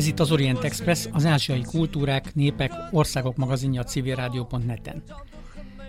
[0.00, 5.02] Ez itt az Orient Express, az ázsiai kultúrák, népek, országok magazinja a civilrádió.net-en.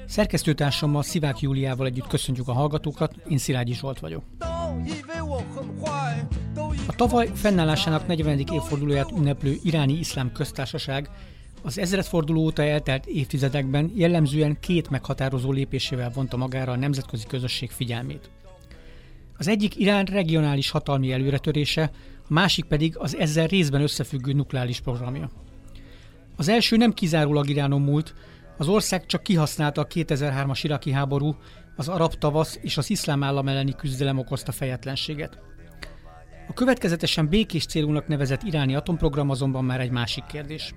[0.07, 4.23] Szerkesztőtársammal Szivák Júliával együtt köszöntjük a hallgatókat, én Szilágyi Zsolt vagyok.
[6.87, 8.39] A tavaly fennállásának 40.
[8.39, 11.09] évfordulóját ünneplő iráni iszlám köztársaság
[11.61, 18.29] az ezredforduló óta eltelt évtizedekben jellemzően két meghatározó lépésével vonta magára a nemzetközi közösség figyelmét.
[19.37, 21.91] Az egyik Irán regionális hatalmi előretörése,
[22.31, 25.29] másik pedig az ezzel részben összefüggő nukleáris programja.
[26.35, 28.13] Az első nem kizárólag Iránon múlt,
[28.57, 31.35] az ország csak kihasználta a 2003-as iraki háború,
[31.75, 35.39] az arab tavasz és az iszlám állam elleni küzdelem okozta fejetlenséget.
[36.47, 40.73] A következetesen békés célúnak nevezett iráni atomprogram azonban már egy másik kérdés.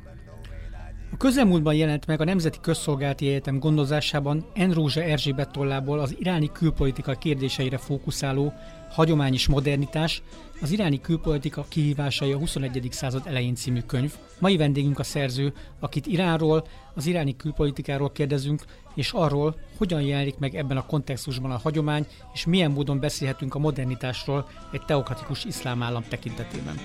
[1.12, 7.12] A közelmúltban jelent meg a Nemzeti Közszolgálati Egyetem gondozásában Enrózsa Erzsébet tollából az iráni külpolitika
[7.12, 8.52] kérdéseire fókuszáló
[8.94, 10.22] Hagyományos modernitás,
[10.60, 12.88] az iráni külpolitika kihívásai a 21.
[12.90, 14.14] század elején című könyv.
[14.38, 20.54] Mai vendégünk a szerző, akit Iránról, az iráni külpolitikáról kérdezünk, és arról, hogyan jelenik meg
[20.54, 26.04] ebben a kontextusban a hagyomány, és milyen módon beszélhetünk a modernitásról egy teokratikus iszlám állam
[26.08, 26.78] tekintetében.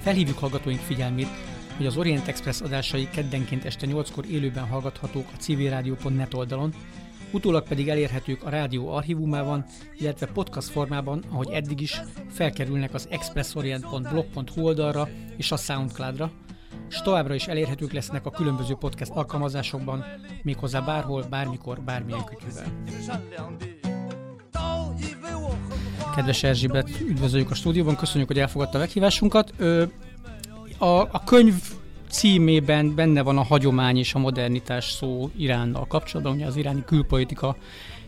[0.00, 1.28] Felhívjuk hallgatóink figyelmét,
[1.76, 6.74] hogy az Orient Express adásai keddenként este 8-kor élőben hallgathatók a civilrádió.net oldalon,
[7.34, 9.64] utólag pedig elérhetők a rádió archívumában,
[9.98, 16.30] illetve podcast formában, ahogy eddig is, felkerülnek az expressorient.blog.hu oldalra és a Soundcloudra,
[16.90, 20.04] és továbbra is elérhetők lesznek a különböző podcast alkalmazásokban,
[20.42, 22.66] méghozzá bárhol, bármikor, bármilyen kütyűvel.
[26.14, 29.52] Kedves Erzsébet, üdvözöljük a stúdióban, köszönjük, hogy elfogadta a meghívásunkat.
[30.78, 31.54] A, a könyv
[32.14, 37.56] címében benne van a hagyomány és a modernitás szó Iránnal kapcsolatban, ugye az iráni külpolitika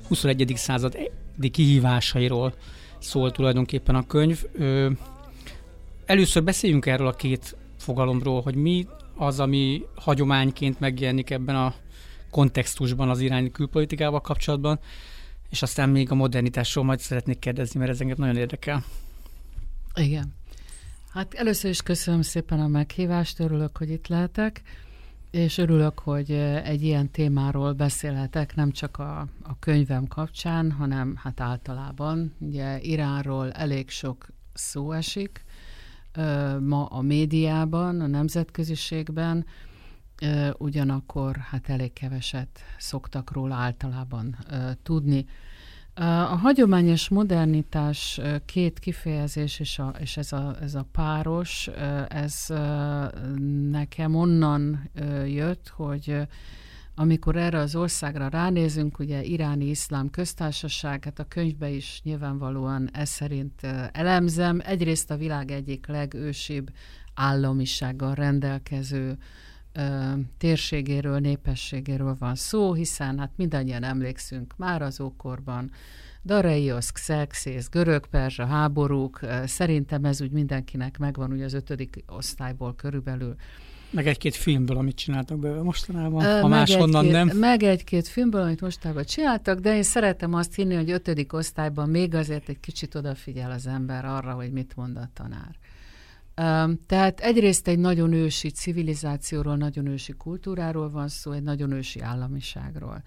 [0.08, 0.52] 21.
[0.56, 2.54] századi kihívásairól
[2.98, 4.44] szól tulajdonképpen a könyv.
[6.04, 8.86] Először beszéljünk erről a két fogalomról, hogy mi
[9.16, 11.74] az, ami hagyományként megjelenik ebben a
[12.30, 14.78] kontextusban az iráni külpolitikával kapcsolatban,
[15.50, 18.84] és aztán még a modernitásról majd szeretnék kérdezni, mert ez engem nagyon érdekel.
[19.94, 20.35] Igen.
[21.16, 24.62] Hát először is köszönöm szépen a meghívást, örülök, hogy itt lehetek,
[25.30, 26.30] és örülök, hogy
[26.64, 32.34] egy ilyen témáról beszélhetek, nem csak a, a könyvem kapcsán, hanem hát általában.
[32.38, 35.44] Ugye Iránról elég sok szó esik,
[36.60, 39.46] ma a médiában, a nemzetköziségben,
[40.58, 44.36] ugyanakkor hát elég keveset szoktak róla általában
[44.82, 45.26] tudni.
[45.98, 51.70] A hagyományos modernitás két kifejezés, és, a, és ez, a, ez a páros,
[52.08, 52.46] ez
[53.70, 54.90] nekem onnan
[55.26, 56.26] jött, hogy
[56.94, 63.08] amikor erre az országra ránézünk, ugye iráni iszlám köztársaság, hát a könyvbe is nyilvánvalóan ez
[63.08, 63.62] szerint
[63.92, 64.60] elemzem.
[64.64, 66.70] Egyrészt a világ egyik legősibb
[67.14, 69.16] államisággal rendelkező
[70.38, 75.70] térségéről, népességéről van szó, hiszen hát mindannyian emlékszünk már az ókorban,
[76.24, 83.34] Dareios, Xerxes, görög-perzsa háborúk, szerintem ez úgy mindenkinek megvan, ugye az ötödik osztályból körülbelül.
[83.90, 87.28] Meg egy-két filmből, amit csináltak belőle mostanában, Ö, ha máshonnan egy nem.
[87.28, 92.14] Meg egy-két filmből, amit mostanában csináltak, de én szeretem azt hinni, hogy ötödik osztályban még
[92.14, 95.58] azért egy kicsit odafigyel az ember arra, hogy mit mond a tanár.
[96.86, 103.02] Tehát egyrészt egy nagyon ősi civilizációról, nagyon ősi kultúráról van szó, egy nagyon ősi államiságról.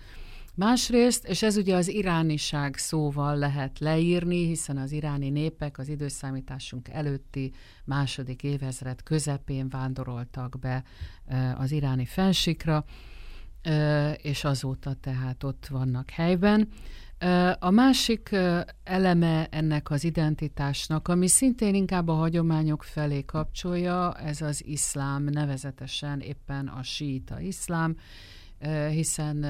[0.56, 6.88] Másrészt, és ez ugye az irániság szóval lehet leírni, hiszen az iráni népek az időszámításunk
[6.88, 7.54] előtti
[7.86, 10.84] második évezred közepén vándoroltak be
[11.58, 12.86] az iráni fensikra,
[14.22, 16.70] és azóta tehát ott vannak helyben.
[17.60, 18.36] A másik
[18.84, 26.20] eleme ennek az identitásnak, ami szintén inkább a hagyományok felé kapcsolja, ez az iszlám, nevezetesen
[26.20, 27.96] éppen a síita iszlám,
[28.90, 29.46] hiszen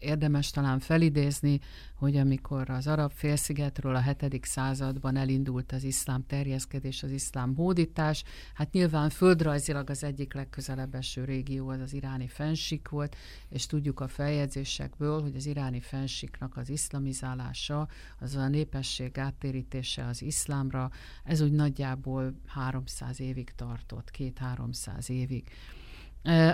[0.00, 1.60] érdemes talán felidézni,
[1.94, 4.44] hogy amikor az arab félszigetről a 7.
[4.44, 8.24] században elindult az iszlám terjeszkedés, az iszlám hódítás,
[8.54, 13.16] hát nyilván földrajzilag az egyik legközelebb eső régió az az iráni fensik volt,
[13.48, 17.88] és tudjuk a feljegyzésekből, hogy az iráni fensiknak az iszlamizálása,
[18.20, 20.90] az a népesség áttérítése az iszlámra,
[21.24, 25.48] ez úgy nagyjából 300 évig tartott, két-háromszáz évig.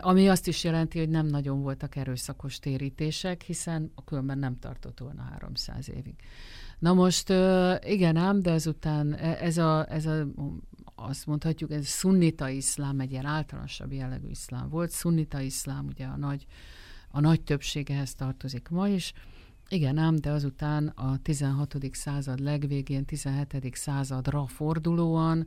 [0.01, 4.99] Ami azt is jelenti, hogy nem nagyon voltak erőszakos térítések, hiszen a különben nem tartott
[4.99, 6.15] volna 300 évig.
[6.79, 7.29] Na most
[7.85, 10.27] igen ám, de ezután e, ez a, ez a
[10.95, 14.91] azt mondhatjuk, ez szunnita iszlám, egy ilyen általánosabb jellegű iszlám volt.
[14.91, 16.47] Szunnita iszlám ugye a nagy,
[17.11, 19.13] a nagy többségehez tartozik ma is,
[19.69, 21.77] Igen, ám, de azután a 16.
[21.93, 23.71] század legvégén, 17.
[23.73, 25.47] századra fordulóan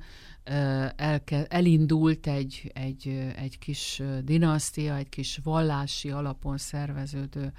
[0.95, 7.53] elke, elindult egy, egy, egy kis dinasztia, egy kis vallási alapon szerveződő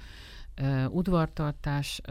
[0.89, 2.01] udvartartás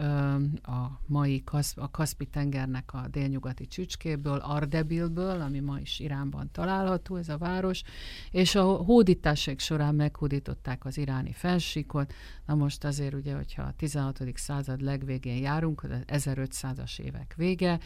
[0.61, 1.43] a mai
[1.75, 7.83] a Kaszpi-tengernek a délnyugati csücskéből, Ardebilből, ami ma is Iránban található, ez a város,
[8.31, 12.13] és a hódítások során meghódították az iráni felsíkot.
[12.45, 14.23] Na most azért ugye, hogyha a 16.
[14.35, 17.79] század legvégén járunk, az 1500-as évek vége,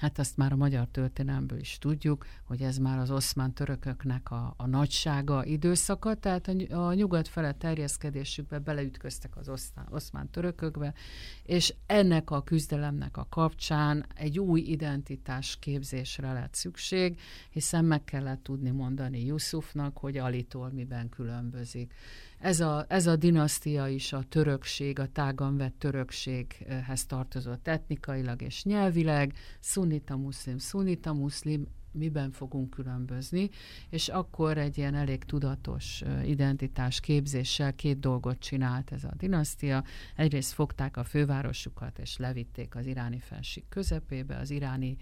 [0.00, 4.54] Hát azt már a magyar történelmből is tudjuk, hogy ez már az oszmán törököknek a,
[4.56, 10.94] a nagysága időszaka, tehát a, a nyugat fele terjeszkedésükbe beleütköztek az oszmán, oszmán törökökbe,
[11.42, 17.20] és ennek a küzdelemnek a kapcsán egy új identitás képzésre lett szükség,
[17.50, 21.94] hiszen meg kellett tudni mondani Yusufnak, hogy Alitól miben különbözik.
[22.40, 28.64] Ez a, ez a dinasztia is a törökség, a tágan vett törökséghez tartozott etnikailag és
[28.64, 33.50] nyelvileg, szunita muszlim, szunita muszlim, miben fogunk különbözni,
[33.90, 39.84] és akkor egy ilyen elég tudatos identitás képzéssel két dolgot csinált ez a dinasztia.
[40.16, 44.96] Egyrészt fogták a fővárosukat, és levitték az iráni fenség közepébe, az iráni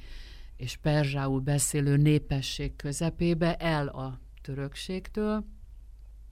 [0.56, 5.44] és perzsául beszélő népesség közepébe, el a törökségtől,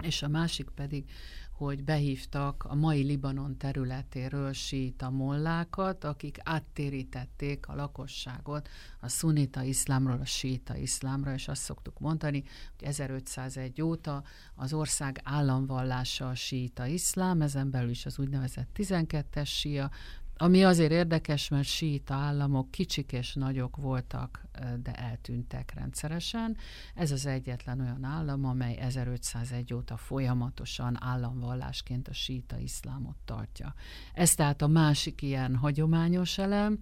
[0.02, 1.10] és a másik pedig,
[1.56, 8.68] hogy behívtak a mai Libanon területéről síta mollákat, akik áttérítették a lakosságot
[9.00, 12.44] a szunita iszlámról a síta iszlámra, és azt szoktuk mondani,
[12.78, 14.22] hogy 1501 óta
[14.54, 19.90] az ország államvallása a síta iszlám, ezen belül is az úgynevezett 12-es sia,
[20.38, 24.44] ami azért érdekes, mert síita államok kicsik és nagyok voltak,
[24.82, 26.56] de eltűntek rendszeresen.
[26.94, 33.74] Ez az egyetlen olyan állam, amely 1501 óta folyamatosan államvallásként a síita iszlámot tartja.
[34.14, 36.78] Ez tehát a másik ilyen hagyományos elem,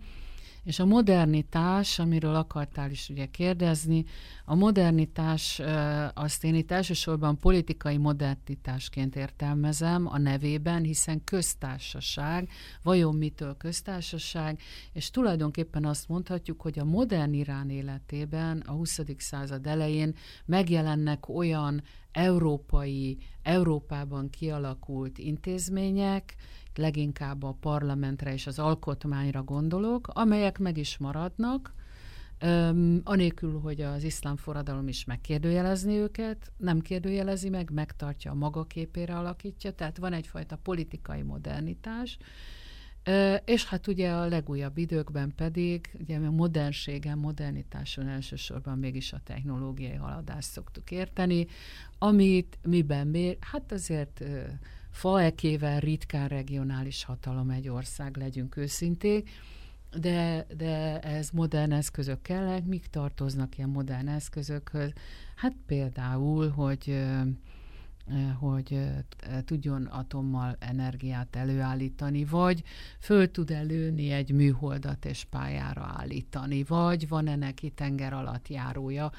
[0.65, 4.05] és a modernitás, amiről akartál is ugye kérdezni,
[4.45, 5.61] a modernitás,
[6.15, 12.49] azt én itt elsősorban politikai modernitásként értelmezem a nevében, hiszen köztársaság,
[12.83, 14.61] vajon mitől köztársaság,
[14.93, 19.01] és tulajdonképpen azt mondhatjuk, hogy a modern Irán életében a 20.
[19.19, 20.15] század elején
[20.45, 21.83] megjelennek olyan
[22.13, 26.35] európai, Európában kialakult intézmények,
[26.79, 31.75] leginkább a parlamentre és az alkotmányra gondolok, amelyek meg is maradnak,
[32.43, 38.65] Um, anélkül, hogy az iszlám forradalom is megkérdőjelezni őket, nem kérdőjelezi meg, megtartja a maga
[38.65, 42.19] képére alakítja, tehát van egyfajta politikai modernitás,
[43.07, 49.21] uh, és hát ugye a legújabb időkben pedig, ugye a modernségen, modernitáson elsősorban mégis a
[49.25, 51.47] technológiai haladást szoktuk érteni,
[51.99, 54.43] amit miben mér, hát azért uh,
[54.95, 59.31] faekével ritkán regionális hatalom egy ország, legyünk őszinték,
[60.01, 64.93] de, de ez modern eszközök kellnek, mik tartoznak ilyen modern eszközökhöz?
[65.37, 67.05] Hát például, hogy
[68.39, 68.81] hogy
[69.45, 72.63] tudjon atommal energiát előállítani, vagy
[72.99, 79.13] föl tud előni egy műholdat és pályára állítani, vagy van-e neki tenger alatt járója,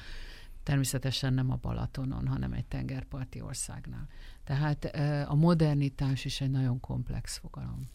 [0.62, 4.06] természetesen nem a Balatonon, hanem egy tengerparti országnál.
[4.46, 4.84] Tehát
[5.28, 7.90] a modernitás is egy nagyon komplex fogalom.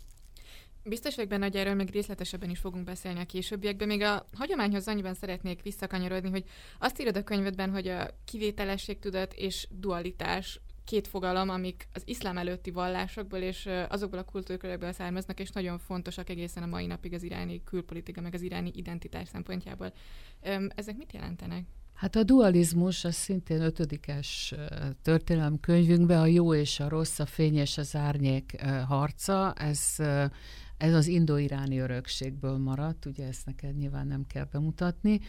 [0.83, 3.87] Biztos vagyok benne, hogy erről még részletesebben is fogunk beszélni a későbbiekben.
[3.87, 6.45] Még a hagyományhoz annyiban szeretnék visszakanyarodni, hogy
[6.79, 12.37] azt írod a könyvedben, hogy a kivételesség tudat és dualitás két fogalom, amik az iszlám
[12.37, 17.23] előtti vallásokból és azokból a kultúrkörökből származnak, és nagyon fontosak egészen a mai napig az
[17.23, 19.93] iráni külpolitika, meg az iráni identitás szempontjából.
[20.75, 21.65] Ezek mit jelentenek?
[21.93, 24.53] Hát a dualizmus az szintén ötödikes
[25.01, 29.95] történelem könyvünkben a jó és a rossz, a fény és az árnyék harca, ez,
[30.77, 35.19] ez az indo-iráni örökségből maradt, ugye ezt neked nyilván nem kell bemutatni.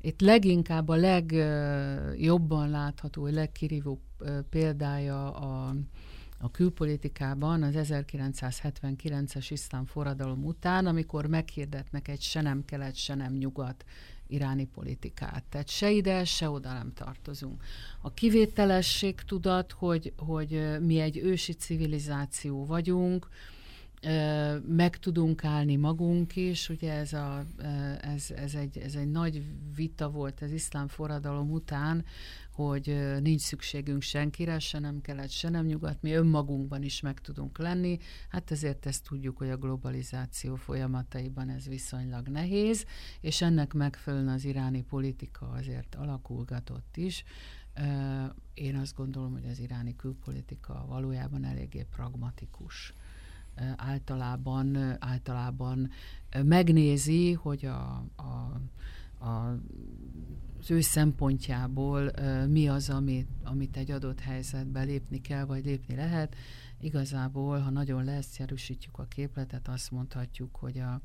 [0.00, 4.00] Itt leginkább a legjobban látható, a legkirívó
[4.50, 5.74] példája a,
[6.38, 13.32] a külpolitikában az 1979-es iszlám forradalom után, amikor meghirdetnek egy se nem kelet, se nem
[13.32, 13.84] nyugat
[14.28, 15.44] iráni politikát.
[15.48, 17.62] Tehát se ide, se oda nem tartozunk.
[18.00, 23.28] A kivételesség tudat, hogy, hogy mi egy ősi civilizáció vagyunk,
[24.66, 27.44] meg tudunk állni magunk is, ugye ez, a,
[28.00, 29.42] ez, ez, egy, ez egy nagy
[29.74, 32.04] vita volt az iszlám forradalom után,
[32.64, 37.58] hogy nincs szükségünk senkire, se nem kelet, se nem nyugat, mi önmagunkban is meg tudunk
[37.58, 37.98] lenni.
[38.28, 42.84] Hát ezért ezt tudjuk, hogy a globalizáció folyamataiban ez viszonylag nehéz,
[43.20, 47.24] és ennek megfelelően az iráni politika azért alakulgatott is.
[48.54, 52.94] Én azt gondolom, hogy az iráni külpolitika valójában eléggé pragmatikus
[53.76, 55.90] általában, általában
[56.42, 58.60] megnézi, hogy a, a,
[59.26, 59.58] a
[60.60, 62.10] az ő szempontjából
[62.46, 66.36] mi az, amit, amit egy adott helyzetben lépni kell, vagy lépni lehet.
[66.80, 71.00] Igazából, ha nagyon leegyszerűsítjük a képletet, azt mondhatjuk, hogy a,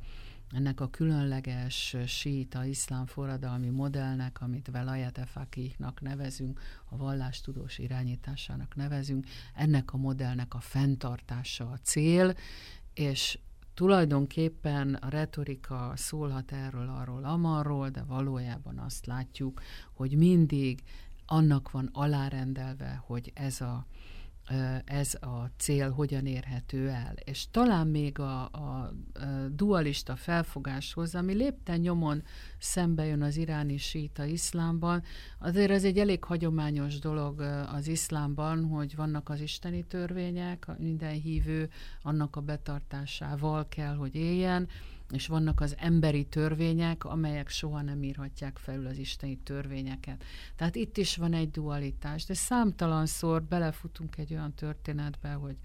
[0.52, 9.26] ennek a különleges síta iszlám forradalmi modellnek, amit Velayat Efakihnak nevezünk, a vallástudós irányításának nevezünk,
[9.56, 12.36] ennek a modellnek a fenntartása a cél,
[12.94, 13.40] és
[13.74, 19.62] tulajdonképpen a retorika szólhat erről, arról, amarról, de valójában azt látjuk,
[19.94, 20.84] hogy mindig
[21.26, 23.86] annak van alárendelve, hogy ez a
[24.86, 27.14] ez a cél hogyan érhető el.
[27.24, 28.94] És talán még a, a,
[29.50, 32.24] dualista felfogáshoz, ami lépten nyomon
[32.58, 35.04] szembe jön az iráni síta iszlámban,
[35.40, 37.40] azért ez egy elég hagyományos dolog
[37.74, 41.70] az iszlámban, hogy vannak az isteni törvények, minden hívő
[42.02, 44.68] annak a betartásával kell, hogy éljen,
[45.14, 50.24] és vannak az emberi törvények, amelyek soha nem írhatják felül az isteni törvényeket.
[50.56, 55.56] Tehát itt is van egy dualitás, de számtalanszor belefutunk egy olyan történetbe, hogy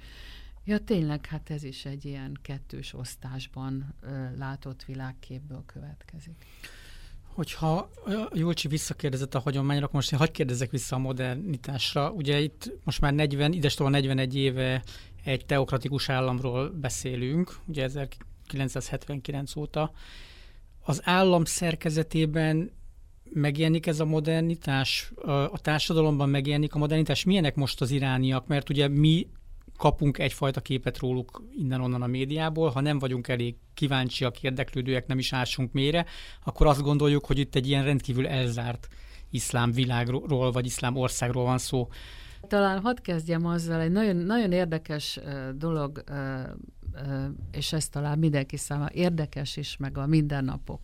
[0.65, 6.45] ja tényleg, hát ez is egy ilyen kettős osztásban ö, látott világképből következik.
[7.39, 7.91] Hogyha
[8.33, 12.11] Jolcsi visszakérdezett a hagyományra, akkor most én hagyd kérdezek vissza a modernitásra.
[12.11, 14.83] Ugye itt most már 40, idestől 41 éve
[15.25, 17.85] egy teokratikus államról beszélünk, ugye
[18.53, 19.91] 1979 óta.
[20.81, 22.71] Az állam szerkezetében
[23.33, 25.13] megjelenik ez a modernitás,
[25.51, 27.25] a társadalomban megjelenik a modernitás.
[27.25, 28.47] Milyenek most az irániak?
[28.47, 29.29] Mert ugye mi
[29.77, 35.33] kapunk egyfajta képet róluk innen-onnan a médiából, ha nem vagyunk elég kíváncsiak, érdeklődőek, nem is
[35.33, 36.07] ássunk mélyre,
[36.45, 38.89] akkor azt gondoljuk, hogy itt egy ilyen rendkívül elzárt
[39.31, 41.89] iszlám világról, vagy iszlám országról van szó.
[42.49, 45.21] Talán hadd kezdjem azzal, egy nagyon, nagyon érdekes
[45.55, 46.05] dolog
[47.53, 50.81] és ez talán mindenki számára érdekes is, meg a mindennapok.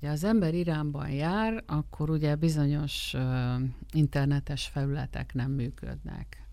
[0.00, 3.14] Ugye az ember Iránban jár, akkor ugye bizonyos
[3.92, 6.46] internetes felületek nem működnek.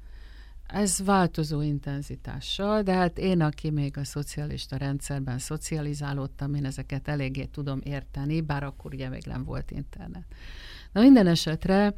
[0.67, 7.45] Ez változó intenzitással, de hát én, aki még a szocialista rendszerben szocializálódtam, én ezeket eléggé
[7.45, 10.25] tudom érteni, bár akkor ugye még nem volt internet.
[10.91, 11.93] Na minden esetre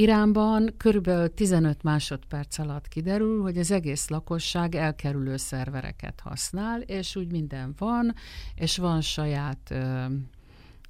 [0.00, 7.30] Iránban körülbelül 15 másodperc alatt kiderül, hogy az egész lakosság elkerülő szervereket használ, és úgy
[7.30, 8.14] minden van,
[8.54, 10.04] és van saját, ö,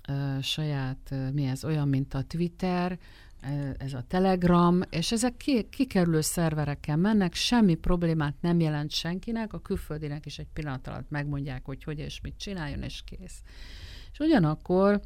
[0.08, 2.98] ö, saját mi ez, olyan, mint a Twitter,
[3.78, 9.60] ez a Telegram, és ezek ki, kikerülő szervereken mennek, semmi problémát nem jelent senkinek, a
[9.60, 13.42] külföldinek is egy pillanat alatt megmondják, hogy hogy és mit csináljon, és kész.
[14.12, 15.00] És ugyanakkor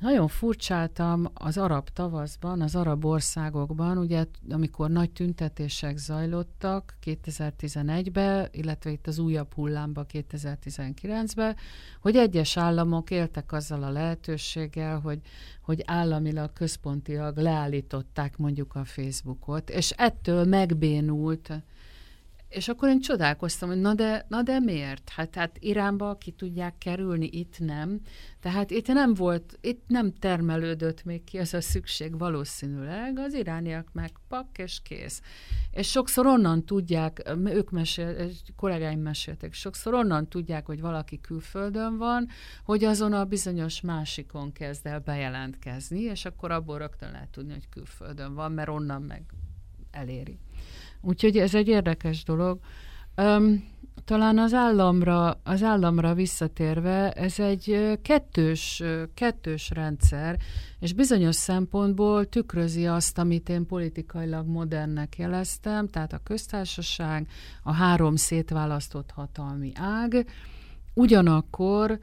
[0.00, 8.90] nagyon furcsáltam az arab tavaszban, az arab országokban, ugye amikor nagy tüntetések zajlottak 2011-ben, illetve
[8.90, 11.56] itt az újabb hullámba 2019-ben,
[12.00, 15.20] hogy egyes államok éltek azzal a lehetőséggel, hogy,
[15.62, 21.52] hogy államilag, központilag leállították mondjuk a Facebookot, és ettől megbénult
[22.50, 25.08] és akkor én csodálkoztam, hogy na de, na de miért?
[25.08, 28.00] Hát, hát Iránba ki tudják kerülni, itt nem.
[28.40, 33.88] Tehát itt nem volt, itt nem termelődött még ki az a szükség valószínűleg, az irániak
[33.92, 35.22] meg pak és kész.
[35.70, 42.28] És sokszor onnan tudják, ők mesél, kollégáim meséltek, sokszor onnan tudják, hogy valaki külföldön van,
[42.64, 47.68] hogy azon a bizonyos másikon kezd el bejelentkezni, és akkor abból rögtön lehet tudni, hogy
[47.68, 49.22] külföldön van, mert onnan meg
[49.90, 50.38] eléri.
[51.00, 52.58] Úgyhogy ez egy érdekes dolog.
[53.16, 53.68] Um,
[54.04, 58.82] talán az államra, az államra visszatérve, ez egy kettős,
[59.14, 60.38] kettős rendszer,
[60.78, 67.26] és bizonyos szempontból tükrözi azt, amit én politikailag modernnek jeleztem, tehát a köztársaság,
[67.62, 70.26] a három szétválasztott hatalmi ág,
[70.94, 71.98] ugyanakkor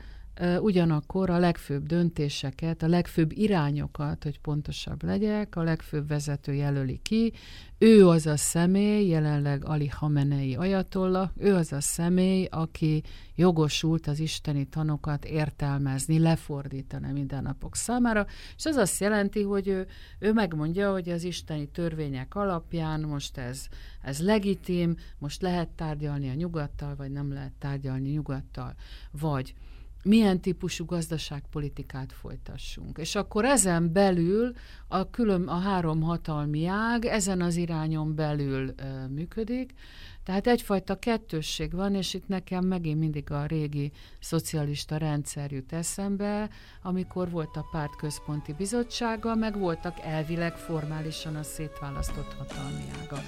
[0.59, 7.33] ugyanakkor a legfőbb döntéseket, a legfőbb irányokat, hogy pontosabb legyek, a legfőbb vezető jelöli ki.
[7.77, 13.03] Ő az a személy, jelenleg Ali Hamenei ajatolla, ő az a személy, aki
[13.35, 18.25] jogosult az isteni tanokat értelmezni, lefordítani mindennapok számára,
[18.57, 19.87] és az azt jelenti, hogy ő,
[20.19, 23.67] ő megmondja, hogy az isteni törvények alapján most ez,
[24.01, 28.75] ez legitim, most lehet tárgyalni a nyugattal, vagy nem lehet tárgyalni nyugattal,
[29.11, 29.53] vagy
[30.07, 32.97] milyen típusú gazdaságpolitikát folytassunk.
[32.97, 34.53] És akkor ezen belül
[34.87, 39.73] a, külön, a három hatalmi ág ezen az irányon belül ö, működik,
[40.23, 46.49] tehát egyfajta kettősség van, és itt nekem megint mindig a régi szocialista rendszer jut eszembe,
[46.81, 53.21] amikor volt a párt központi bizottsága, meg voltak elvileg formálisan a szétválasztott hatalmi ága.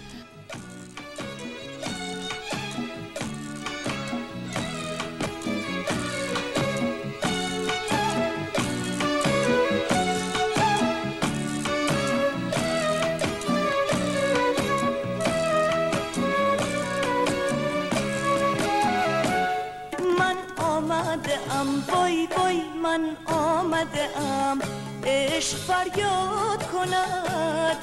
[22.90, 24.62] من آمده ام
[25.04, 27.78] عشق فریاد کند.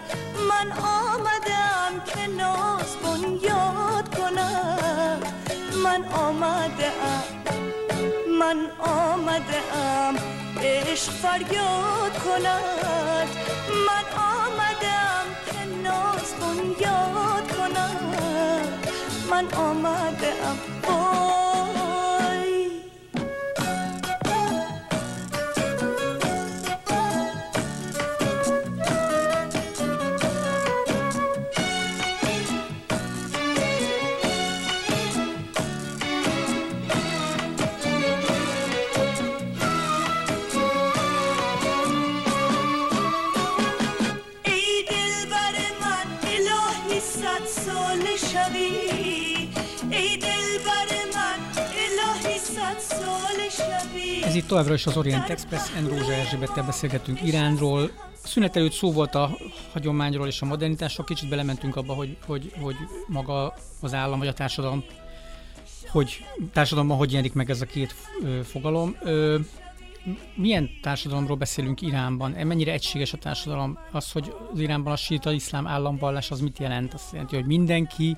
[0.49, 5.27] من آمده ام که ناز بنیاد کند.
[5.85, 7.25] من آمده ام
[8.39, 10.17] من آمده ام
[10.63, 13.29] عشق فریاد کند.
[13.87, 18.89] من آمده ام که ناز بنیاد کند.
[19.31, 20.59] من آمده ام
[54.37, 55.87] itt továbbra is az Orient Express, N.
[55.87, 57.91] Rózsa Erzsébettel beszélgetünk Iránról.
[58.23, 59.39] A szünet előtt szó volt a
[59.73, 62.77] hagyományról és a modernitásról, kicsit belementünk abba, hogy, hogy, hogy
[63.07, 64.85] maga az állam vagy a társadalom,
[65.91, 67.95] hogy társadalomban hogy jelenik meg ez a két
[68.43, 68.97] fogalom.
[70.35, 72.31] Milyen társadalomról beszélünk Iránban?
[72.31, 73.79] Mennyire egységes a társadalom?
[73.93, 76.95] Az, hogy az Iránban a síta iszlám államvallás, az mit jelent?
[76.95, 78.17] Azt jelenti, hogy mindenki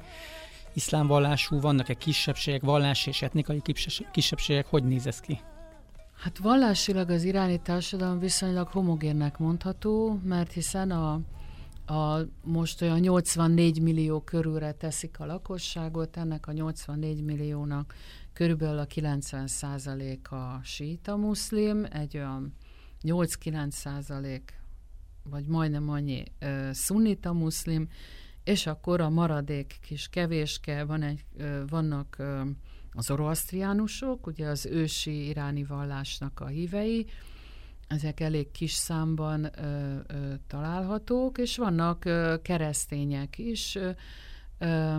[0.72, 3.62] iszlámvallású, vannak-e kisebbségek, vallási és etnikai
[4.12, 5.40] kisebbségek, hogy néz ez ki?
[6.18, 11.12] Hát vallásilag az iráni társadalom viszonylag homogénnek mondható, mert hiszen a,
[11.94, 17.94] a most olyan 84 millió körülre teszik a lakosságot, ennek a 84 milliónak
[18.32, 19.48] körülbelül a 90
[20.22, 22.54] a síta muszlim, egy olyan
[23.02, 24.62] 8-9 százalék,
[25.22, 27.88] vagy majdnem annyi uh, szunnita muszlim,
[28.44, 32.48] és akkor a maradék kis kevéske, van egy, uh, vannak uh,
[32.98, 37.06] az oroasztriánusok, ugye az ősi iráni vallásnak a hívei,
[37.88, 43.90] ezek elég kis számban ö, ö, találhatók, és vannak ö, keresztények is, ö,
[44.58, 44.96] ö,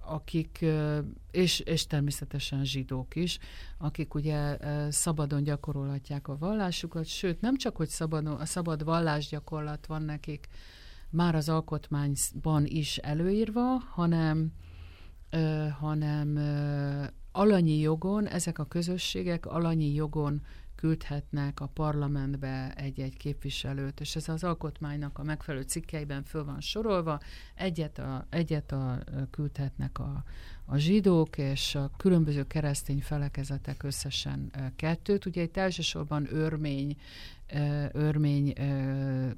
[0.00, 0.64] akik,
[1.30, 3.38] és, és természetesen zsidók is,
[3.78, 4.58] akik ugye
[4.90, 10.48] szabadon gyakorolhatják a vallásukat, sőt, nem csak, hogy szabadon, a szabad vallásgyakorlat van nekik
[11.10, 14.52] már az alkotmányban is előírva, hanem
[15.78, 16.38] hanem
[17.32, 20.42] alanyi jogon, ezek a közösségek alanyi jogon
[20.80, 27.20] küldhetnek a parlamentbe egy-egy képviselőt, és ez az alkotmánynak a megfelelő cikkeiben föl van sorolva,
[27.54, 28.98] egyet, a, egyet a,
[29.30, 30.24] küldhetnek a,
[30.64, 35.26] a zsidók, és a különböző keresztény felekezetek összesen kettőt.
[35.26, 36.96] Ugye itt elsősorban örmény,
[37.92, 38.52] örmény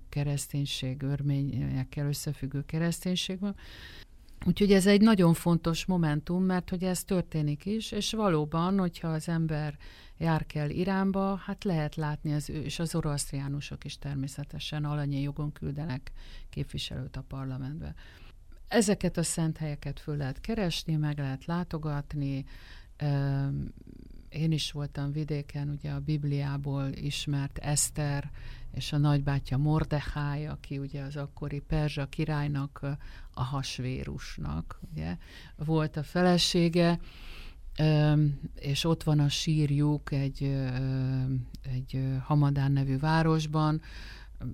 [0.08, 3.54] kereszténység, örményekkel összefüggő kereszténység van,
[4.44, 9.28] Úgyhogy ez egy nagyon fontos momentum, mert hogy ez történik is, és valóban, hogyha az
[9.28, 9.76] ember
[10.16, 16.12] jár kell Iránba, hát lehet látni, az és az orosztriánusok is természetesen alanyi jogon küldenek
[16.50, 17.94] képviselőt a parlamentbe.
[18.68, 22.44] Ezeket a szent helyeket föl lehet keresni, meg lehet látogatni.
[24.28, 28.30] Én is voltam vidéken, ugye a Bibliából ismert Eszter,
[28.72, 32.80] és a nagybátyja Mordecháj, aki ugye az akkori Perzsa királynak
[33.34, 35.16] a hasvérusnak, ugye,
[35.56, 36.98] volt a felesége,
[38.54, 40.42] és ott van a sírjuk egy,
[41.62, 43.80] egy Hamadán nevű városban,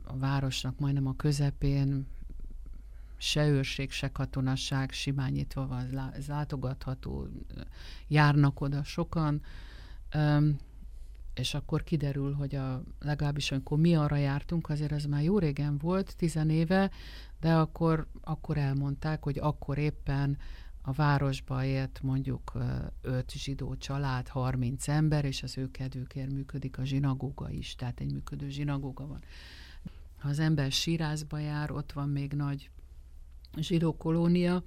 [0.05, 2.07] a városnak majdnem a közepén,
[3.17, 7.29] se őrség, se katonasság, simán nyitva van, ez látogatható,
[8.09, 9.43] járnak oda sokan,
[11.39, 15.79] és akkor kiderül, hogy a, legalábbis amikor mi arra jártunk, azért ez már jó régen
[15.79, 16.91] volt, tizenéve,
[17.41, 20.39] de akkor, akkor elmondták, hogy akkor éppen
[20.83, 22.53] a városba ért mondjuk
[23.03, 28.13] öt zsidó család, 30 ember, és az ő kedvükért működik a zsinagóga is, tehát egy
[28.13, 29.21] működő zsinagóga van.
[30.19, 32.71] Ha az ember sírázba jár, ott van még nagy
[33.57, 34.63] zsidó kolónia,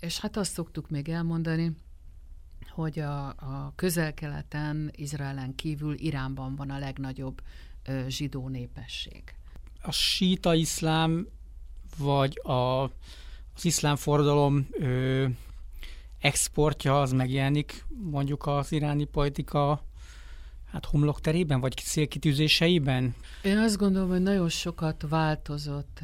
[0.00, 1.76] és hát azt szoktuk még elmondani,
[2.78, 7.40] hogy a, a közel-keleten, Izraelen kívül Iránban van a legnagyobb
[7.84, 9.22] ö, zsidó népesség.
[9.82, 11.28] A síta iszlám,
[11.96, 12.82] vagy a,
[13.54, 15.26] az iszlám forradalom ö,
[16.18, 19.82] exportja az megjelenik mondjuk az iráni politika
[20.70, 23.14] hát homlokterében, vagy célkitűzéseiben?
[23.42, 26.00] Én azt gondolom, hogy nagyon sokat változott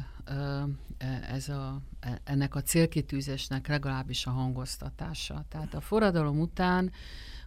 [1.31, 5.45] ez a, e, ennek a célkitűzésnek legalábbis a hangoztatása.
[5.49, 6.91] Tehát a forradalom után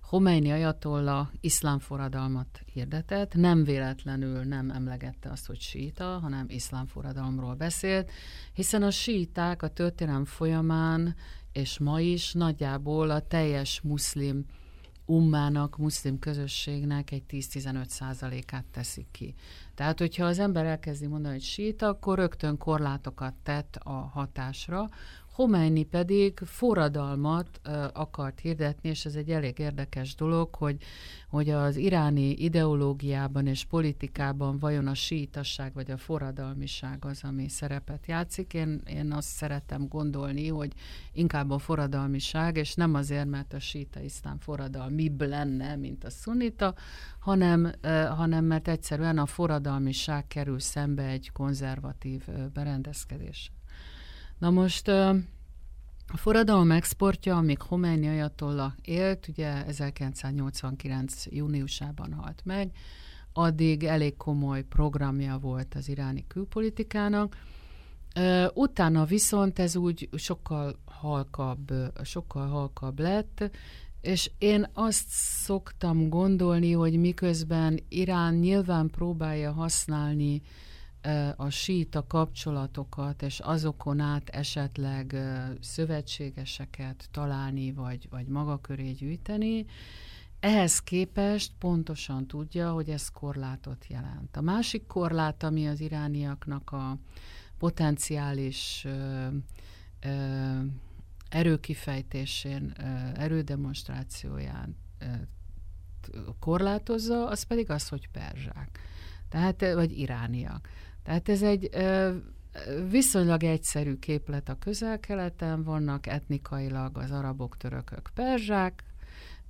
[0.09, 7.55] Khomeini ajatolla iszlám forradalmat hirdetett, nem véletlenül nem emlegette azt, hogy síta, hanem iszlám forradalomról
[7.55, 8.11] beszélt,
[8.53, 11.15] hiszen a síták a történelem folyamán
[11.53, 14.45] és ma is nagyjából a teljes muszlim
[15.09, 19.35] ummának, muszlim közösségnek egy 10-15 százalékát teszik ki.
[19.75, 24.89] Tehát, hogyha az ember elkezdi mondani, hogy síta, akkor rögtön korlátokat tett a hatásra,
[25.39, 27.61] Khomeini pedig forradalmat
[27.93, 30.77] akart hirdetni, és ez egy elég érdekes dolog, hogy,
[31.29, 38.07] hogy az iráni ideológiában és politikában vajon a sítasság vagy a forradalmiság az, ami szerepet
[38.07, 38.55] játszik.
[38.55, 40.73] Én, én azt szeretem gondolni, hogy
[41.13, 46.75] inkább a forradalmiság, és nem azért, mert a síta iszlám forradalmibb lenne, mint a szunita,
[47.19, 47.73] hanem,
[48.17, 53.53] hanem mert egyszerűen a forradalmiság kerül szembe egy konzervatív uh, berendezkedés.
[54.39, 61.25] Na most a forradalom exportja, amíg Khomeini Ayatollah élt, ugye 1989.
[61.27, 62.71] júniusában halt meg,
[63.33, 67.37] addig elég komoly programja volt az iráni külpolitikának.
[68.55, 71.73] Utána viszont ez úgy sokkal halkabb,
[72.03, 73.51] sokkal halkabb lett,
[74.01, 75.09] és én azt
[75.45, 80.43] szoktam gondolni, hogy miközben Irán nyilván próbálja használni
[81.37, 85.17] a síta kapcsolatokat, és azokon át esetleg
[85.61, 89.67] szövetségeseket találni, vagy, vagy maga köré gyűjteni,
[90.41, 94.37] ehhez képest pontosan tudja, hogy ez korlátot jelent.
[94.37, 96.99] A másik korlát, ami az irániaknak a
[97.59, 99.27] potenciális ö,
[100.01, 100.61] ö,
[101.29, 102.83] erőkifejtésén, ö,
[103.21, 105.07] erődemonstrációján ö,
[106.39, 108.79] korlátozza, az pedig az, hogy perzsák.
[109.29, 110.69] Tehát, vagy irániak.
[111.09, 111.71] Tehát ez egy
[112.91, 118.85] viszonylag egyszerű képlet a közel-keleten, vannak etnikailag az arabok, törökök, perzsák,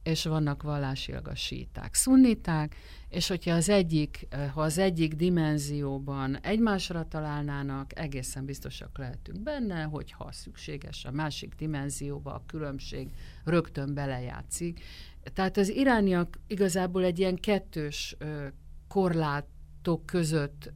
[0.03, 2.77] és vannak vallásilag a síták, szunniták,
[3.09, 10.11] és hogyha az egyik, ha az egyik dimenzióban egymásra találnának, egészen biztosak lehetünk benne, hogy
[10.13, 13.11] ha szükséges a másik dimenzióba a különbség
[13.45, 14.81] rögtön belejátszik.
[15.35, 18.17] Tehát az irániak igazából egy ilyen kettős
[18.89, 19.47] korlát
[19.89, 20.71] pártok között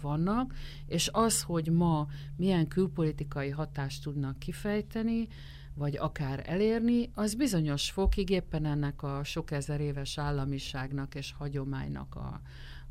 [0.00, 0.54] vannak,
[0.86, 5.28] és az, hogy ma milyen külpolitikai hatást tudnak kifejteni,
[5.74, 12.14] vagy akár elérni, az bizonyos fokig éppen ennek a sok ezer éves államiságnak és hagyománynak
[12.14, 12.40] a,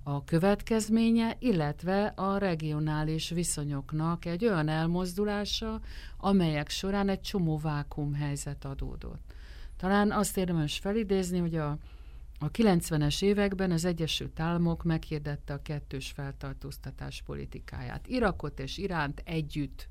[0.03, 5.79] a következménye, illetve a regionális viszonyoknak egy olyan elmozdulása,
[6.17, 9.33] amelyek során egy csomó vákumhelyzet adódott.
[9.77, 11.77] Talán azt érdemes felidézni, hogy a
[12.39, 18.07] a 90-es években az Egyesült Államok meghirdette a kettős feltartóztatás politikáját.
[18.07, 19.89] Irakot és Iránt együtt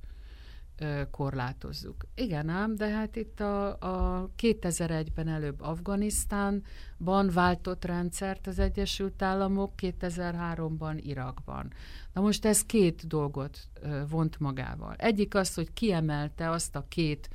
[0.78, 2.04] ö, korlátozzuk.
[2.14, 9.72] Igen ám, de hát itt a, a 2001-ben előbb Afganisztánban váltott rendszert az Egyesült Államok,
[9.82, 11.72] 2003-ban Irakban.
[12.12, 14.94] Na most ez két dolgot ö, vont magával.
[14.94, 17.28] Egyik az, hogy kiemelte azt a két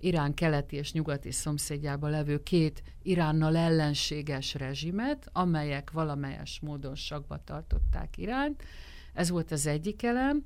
[0.00, 8.16] Irán keleti és nyugati szomszédjában levő két Iránnal ellenséges rezsimet, amelyek valamelyes módon sakba tartották
[8.16, 8.62] Iránt.
[9.14, 10.44] Ez volt az egyik elem.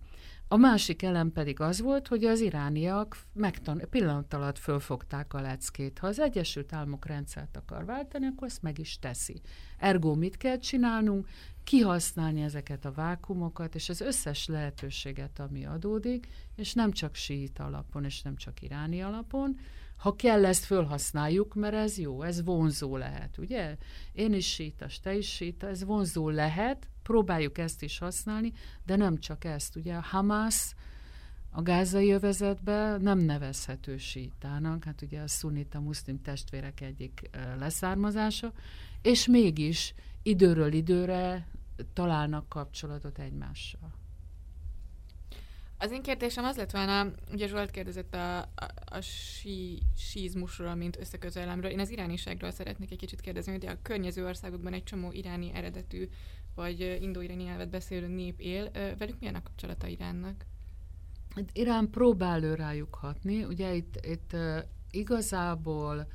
[0.49, 5.99] A másik elem pedig az volt, hogy az irániak megtan- pillanat alatt fölfogták a leckét.
[5.99, 9.41] Ha az Egyesült Államok rendszert akar váltani, akkor ezt meg is teszi.
[9.79, 11.29] Ergo mit kell csinálnunk?
[11.65, 16.27] Kihasználni ezeket a vákumokat, és az összes lehetőséget, ami adódik,
[16.57, 19.59] és nem csak síit alapon, és nem csak iráni alapon,
[20.05, 23.77] ha kell, ezt fölhasználjuk, mert ez jó, ez vonzó lehet, ugye?
[24.13, 28.53] Én is sítas, te is síta, ez vonzó lehet, próbáljuk ezt is használni,
[28.87, 29.95] de nem csak ezt, ugye?
[29.95, 30.75] A Hamas
[31.51, 38.53] a gázai övezetben nem nevezhető sítának, hát ugye a szunita muszlim testvérek egyik leszármazása,
[39.03, 41.47] és mégis időről időre
[41.93, 44.04] találnak kapcsolatot egymással.
[45.79, 48.49] Az én kérdésem az lett volna, ugye Zsolt kérdezett a, a,
[48.85, 51.71] a sí, sízmusról, mint összeközelemről.
[51.71, 56.09] Én az irániságról szeretnék egy kicsit kérdezni, hogy a környező országokban egy csomó iráni eredetű,
[56.55, 58.71] vagy indó-iráni nyelvet beszélő nép él.
[58.99, 60.47] Velük milyen a kapcsolata Iránnak?
[61.35, 63.45] Hát Irán próbál rájuk hatni.
[63.45, 64.37] Ugye itt, itt
[64.91, 66.07] igazából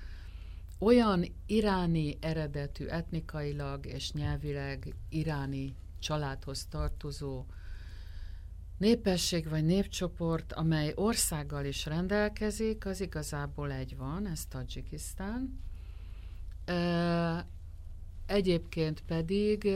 [0.80, 7.46] olyan iráni eredetű, etnikailag és nyelvileg iráni családhoz tartozó
[8.80, 15.60] népesség vagy népcsoport, amely országgal is rendelkezik, az igazából egy van, ez Tadzsikisztán.
[18.26, 19.70] Egyébként pedig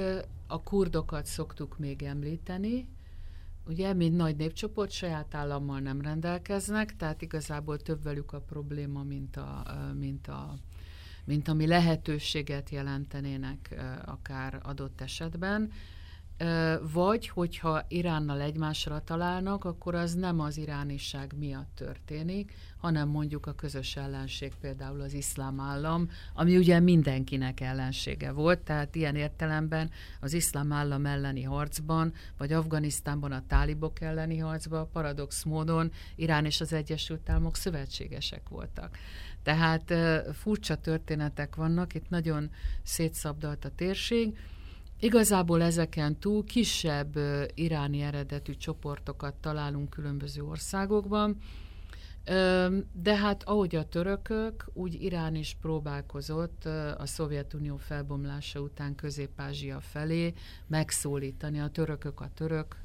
[0.47, 2.87] a kurdokat szoktuk még említeni,
[3.67, 9.37] ugye, mint nagy népcsoport, saját állammal nem rendelkeznek, tehát igazából több velük a probléma, mint,
[9.37, 9.63] a,
[9.99, 10.57] mint, a,
[11.25, 15.71] mint ami lehetőséget jelentenének akár adott esetben.
[16.93, 23.53] Vagy hogyha Iránnal egymásra találnak, akkor az nem az irániság miatt történik, hanem mondjuk a
[23.53, 30.33] közös ellenség, például az iszlám állam, ami ugye mindenkinek ellensége volt, tehát ilyen értelemben az
[30.33, 36.73] iszlám állam elleni harcban, vagy Afganisztánban a tálibok elleni harcban, paradox módon Irán és az
[36.73, 38.97] Egyesült Államok szövetségesek voltak.
[39.43, 39.93] Tehát
[40.33, 42.49] furcsa történetek vannak, itt nagyon
[42.83, 44.37] szétszabdalt a térség,
[45.03, 47.19] Igazából ezeken túl kisebb
[47.53, 51.37] iráni eredetű csoportokat találunk különböző országokban,
[52.93, 56.65] de hát ahogy a törökök, úgy Irán is próbálkozott
[56.97, 60.33] a Szovjetunió felbomlása után Közép-Ázsia felé
[60.67, 62.77] megszólítani a törökök a török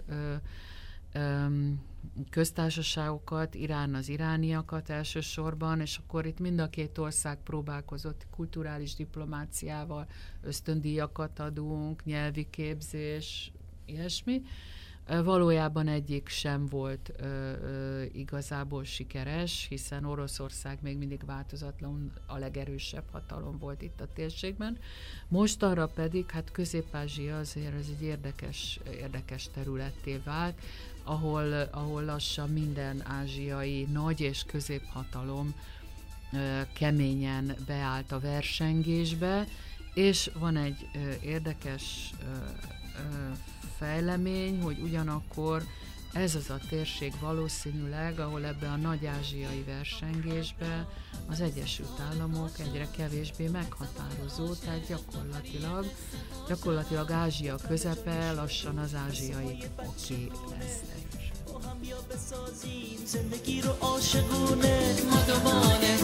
[2.30, 10.06] köztársaságokat, Irán az irániakat elsősorban, és akkor itt mind a két ország próbálkozott kulturális diplomáciával,
[10.42, 13.52] ösztöndíjakat adunk, nyelvi képzés,
[13.84, 14.42] ilyesmi.
[15.24, 23.04] Valójában egyik sem volt ö, ö, igazából sikeres, hiszen Oroszország még mindig változatlan a legerősebb
[23.12, 24.78] hatalom volt itt a térségben.
[25.28, 30.60] Most arra pedig, hát Közép-Ázsia azért ez egy érdekes, érdekes területté vált,
[31.08, 35.54] ahol, ahol lassan minden ázsiai nagy és középhatalom
[36.72, 39.46] keményen beállt a versengésbe,
[39.94, 40.88] és van egy
[41.22, 42.10] érdekes
[43.78, 45.62] fejlemény, hogy ugyanakkor
[46.12, 50.88] ez az a térség valószínűleg, ahol ebbe a nagy ázsiai versengésbe
[51.28, 55.86] az Egyesült Államok egyre kevésbé meghatározó, tehát gyakorlatilag,
[56.48, 60.97] gyakorlatilag Ázsia közepe lassan az ázsiai oké lesz
[61.82, 62.98] بیا بسازیم.
[63.06, 64.96] زندگی رو عاشقونه.
[65.12, 65.98] مدوانه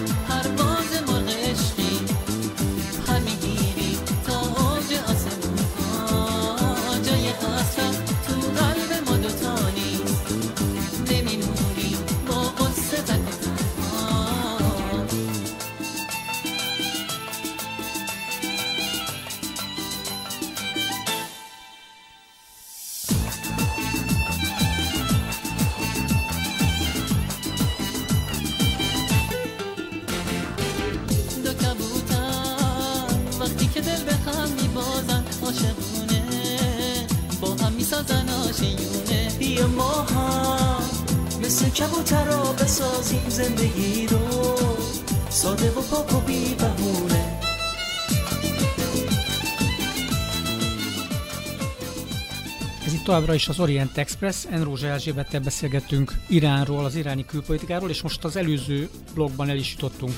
[53.14, 54.44] továbbra is az Orient Express.
[54.50, 60.12] Enrózsa Erzsébettel beszélgettünk Iránról, az iráni külpolitikáról, és most az előző blogban el is jutottunk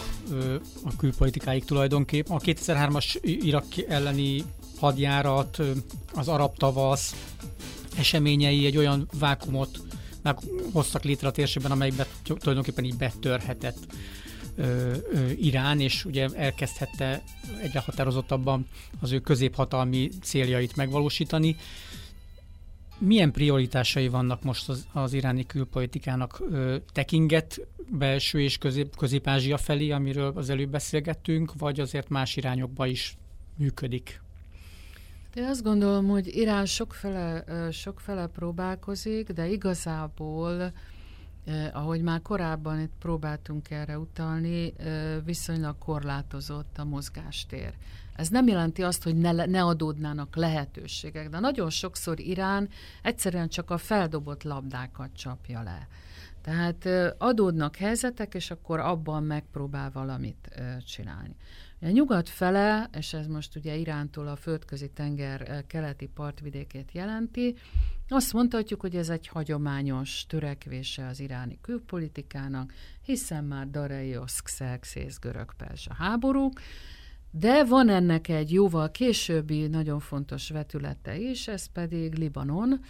[0.84, 2.28] a külpolitikáig tulajdonképp.
[2.28, 4.44] A 2003-as Irak elleni
[4.78, 5.62] hadjárat,
[6.14, 7.14] az arab tavasz
[7.98, 9.80] eseményei egy olyan vákumot
[10.72, 13.78] hoztak létre a térségben, amelyikben tulajdonképpen így betörhetett
[15.36, 17.22] Irán, és ugye elkezdhette
[17.62, 18.66] egyre határozottabban
[19.00, 21.56] az ő középhatalmi céljait megvalósítani.
[22.98, 26.42] Milyen prioritásai vannak most az, az iráni külpolitikának?
[26.50, 32.86] Ö, tekinget belső és közép, közép-ázsia felé, amiről az előbb beszélgettünk, vagy azért más irányokba
[32.86, 33.16] is
[33.56, 34.20] működik?
[35.34, 40.72] Én azt gondolom, hogy Irán sokfele, sokfele próbálkozik, de igazából,
[41.72, 44.72] ahogy már korábban itt próbáltunk erre utalni,
[45.24, 47.74] viszonylag korlátozott a mozgástér.
[48.16, 52.68] Ez nem jelenti azt, hogy ne, ne adódnának lehetőségek, de nagyon sokszor Irán
[53.02, 55.88] egyszerűen csak a feldobott labdákat csapja le.
[56.42, 60.48] Tehát adódnak helyzetek, és akkor abban megpróbál valamit
[60.86, 61.36] csinálni.
[61.80, 67.56] A nyugat fele, és ez most ugye Irántól a földközi tenger keleti partvidékét jelenti,
[68.08, 75.54] azt mondhatjuk, hogy ez egy hagyományos törekvése az iráni külpolitikának, hiszen már Dareioszk, Szelkszész, görög
[75.88, 76.48] a háború,
[77.38, 82.80] de van ennek egy jóval későbbi, nagyon fontos vetülete is, ez pedig Libanon,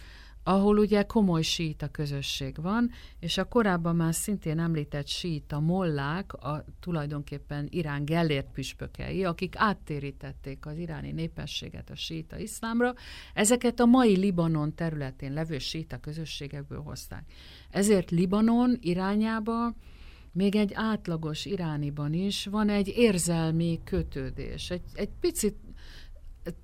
[0.43, 6.65] ahol ugye komoly síta közösség van, és a korábban már szintén említett síta mollák, a
[6.79, 12.93] tulajdonképpen Irán Gellért püspökei, akik áttérítették az iráni népességet a síta iszlámra,
[13.33, 17.23] ezeket a mai Libanon területén levő síta közösségekből hozták.
[17.69, 19.75] Ezért Libanon irányába
[20.37, 24.69] még egy átlagos irániban is van egy érzelmi kötődés.
[24.69, 25.55] Egy, egy picit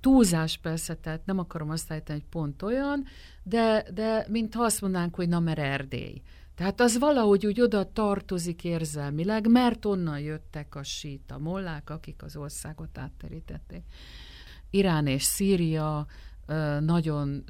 [0.00, 3.04] túlzás persze, tehát nem akarom azt állítani, hogy pont olyan,
[3.42, 6.22] de, de mint azt mondanánk, hogy na mert Erdély.
[6.54, 12.36] Tehát az valahogy úgy oda tartozik érzelmileg, mert onnan jöttek a síta mollák, akik az
[12.36, 13.82] országot átterítették.
[14.70, 16.06] Irán és Szíria,
[16.80, 17.44] nagyon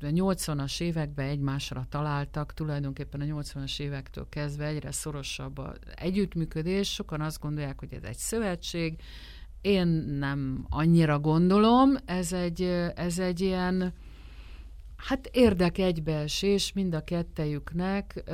[0.00, 6.92] 80-as években egymásra találtak, tulajdonképpen a 80-as évektől kezdve egyre szorosabb az együttműködés.
[6.92, 9.00] Sokan azt gondolják, hogy ez egy szövetség.
[9.60, 9.86] Én
[10.18, 12.62] nem annyira gondolom, ez egy,
[12.94, 13.92] ez egy ilyen,
[14.96, 18.24] hát érdek egybeesés mind a kettejüknek,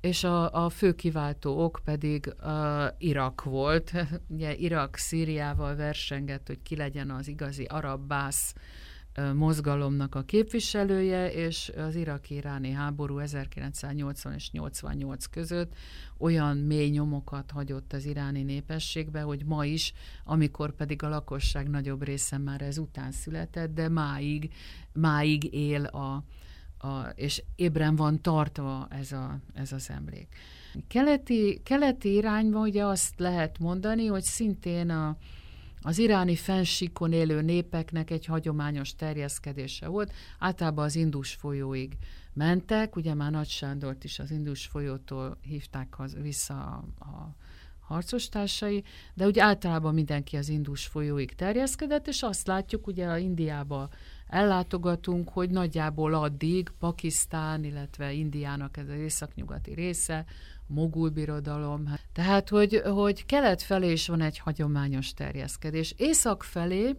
[0.00, 3.92] és a, a fő kiváltó ok pedig uh, Irak volt.
[4.28, 8.54] Ugye Irak Szíriával versengett, hogy ki legyen az igazi arab bász
[9.34, 15.72] mozgalomnak a képviselője, és az iraki-iráni háború 1980 és 88 között
[16.18, 19.92] olyan mély nyomokat hagyott az iráni népességbe, hogy ma is,
[20.24, 24.52] amikor pedig a lakosság nagyobb része már ez után született, de máig,
[24.92, 26.24] máig él a,
[26.86, 30.28] a, és ébren van tartva ez, a, ez az emlék.
[30.88, 35.16] Keleti, keleti irányban ugye azt lehet mondani, hogy szintén a,
[35.82, 41.96] az iráni fensíkon élő népeknek egy hagyományos terjeszkedése volt, általában az Indus folyóig
[42.32, 47.34] mentek, ugye már Nagy Sándort is az Indus folyótól hívták vissza a, a
[47.80, 53.88] harcostársai, de ugye általában mindenki az Indus folyóig terjeszkedett, és azt látjuk, ugye a Indiába
[54.30, 60.24] ellátogatunk, hogy nagyjából addig Pakisztán, illetve Indiának ez az északnyugati része,
[60.66, 61.88] mogul birodalom.
[62.12, 65.94] Tehát, hogy, hogy kelet felé is van egy hagyományos terjeszkedés.
[65.96, 66.96] Észak felé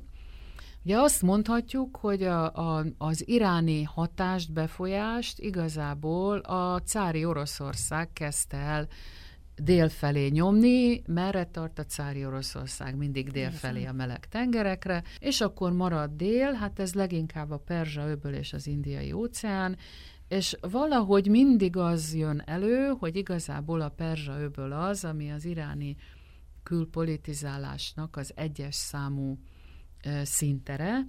[0.83, 8.57] Ugye azt mondhatjuk, hogy a, a, az iráni hatást, befolyást igazából a cári Oroszország kezdte
[8.57, 8.87] el
[9.63, 16.11] délfelé nyomni, merre tart a cári Oroszország, mindig délfelé a meleg tengerekre, és akkor marad
[16.11, 19.77] dél, hát ez leginkább a Perzsa öböl és az Indiai óceán,
[20.27, 25.95] és valahogy mindig az jön elő, hogy igazából a Perzsa öböl az, ami az iráni
[26.63, 29.37] külpolitizálásnak az egyes számú
[30.01, 31.07] e, szintere.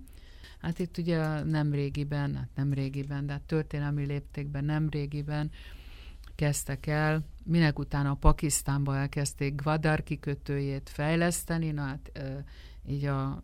[0.61, 5.51] Hát itt ugye nem régiben, hát nem régiben, de hát történelmi léptékben nem régiben
[6.43, 12.13] kezdtek el, minek utána Pakisztánba elkezdték Gwadar kikötőjét fejleszteni, na hát
[12.87, 13.43] így a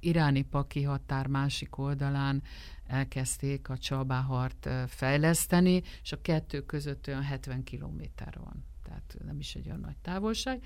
[0.00, 2.42] iráni-paki határ másik oldalán
[2.86, 9.54] elkezdték a Csalbáhart fejleszteni, és a kettő között olyan 70 kilométer van, tehát nem is
[9.54, 10.64] egy olyan nagy távolság.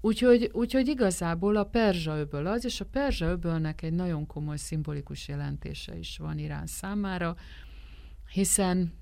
[0.00, 5.28] Úgyhogy, úgyhogy igazából a Perzsa öböl az, és a Perzsa öbölnek egy nagyon komoly szimbolikus
[5.28, 7.36] jelentése is van Irán számára,
[8.32, 8.92] hiszen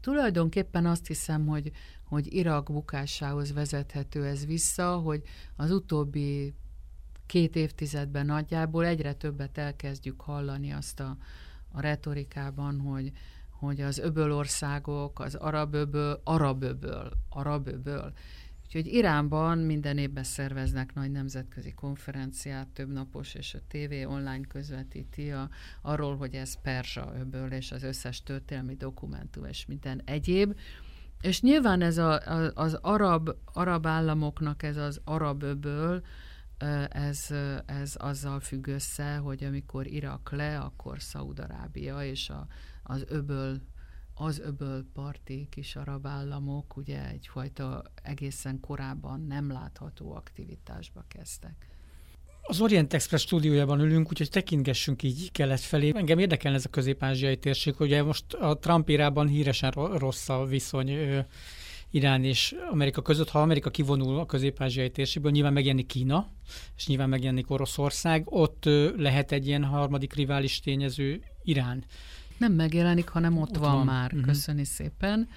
[0.00, 1.70] tulajdonképpen azt hiszem, hogy,
[2.04, 5.22] hogy Irak bukásához vezethető ez vissza, hogy
[5.56, 6.54] az utóbbi
[7.26, 11.16] két évtizedben nagyjából egyre többet elkezdjük hallani azt a,
[11.72, 13.12] a retorikában, hogy,
[13.50, 18.12] hogy az öbölországok, az arab öböl, arab öböl, arab öböl.
[18.72, 25.30] Úgyhogy Iránban minden évben szerveznek nagy nemzetközi konferenciát, több napos, és a TV online közvetíti
[25.30, 25.48] a,
[25.82, 30.58] arról, hogy ez Perzsa öböl, és az összes történelmi dokumentum, és minden egyéb.
[31.20, 36.02] És nyilván ez a, a, az arab, arab államoknak ez az arab öböl,
[36.88, 37.26] ez,
[37.66, 42.46] ez azzal függ össze, hogy amikor Irak le, akkor Szaudarábia és a,
[42.82, 43.60] az öböl
[44.22, 51.68] az öböl parti kis arab államok ugye egyfajta egészen korábban nem látható aktivitásba kezdtek.
[52.42, 55.92] Az Orient Express stúdiójában ülünk, úgyhogy tekintgessünk így kelet felé.
[55.94, 61.24] Engem érdekel ez a közép-ázsiai térség, ugye most a Trump érában híresen rossz a viszony
[61.90, 66.28] Irán és Amerika között, ha Amerika kivonul a közép-ázsiai térségből, nyilván megjelenik Kína,
[66.76, 68.64] és nyilván megjelenik Oroszország, ott
[68.96, 71.84] lehet egy ilyen harmadik rivális tényező Irán.
[72.40, 74.12] Nem megjelenik, hanem ott, ott van, van már.
[74.12, 74.26] Uh-huh.
[74.26, 75.28] Köszöni szépen.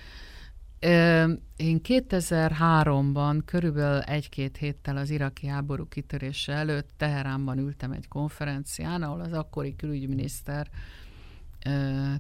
[1.55, 9.21] Én 2003-ban, körülbelül egy-két héttel az iraki háború kitörése előtt Teheránban ültem egy konferencián, ahol
[9.21, 10.69] az akkori külügyminiszter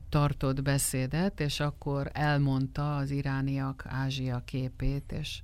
[0.09, 5.41] tartott beszédet, és akkor elmondta az irániak Ázsia képét, és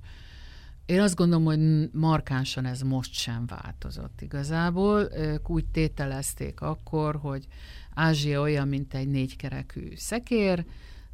[0.90, 5.08] én azt gondolom, hogy markánsan ez most sem változott igazából.
[5.12, 7.46] Ők úgy tételezték akkor, hogy
[7.94, 10.64] Ázsia olyan, mint egy négykerekű szekér,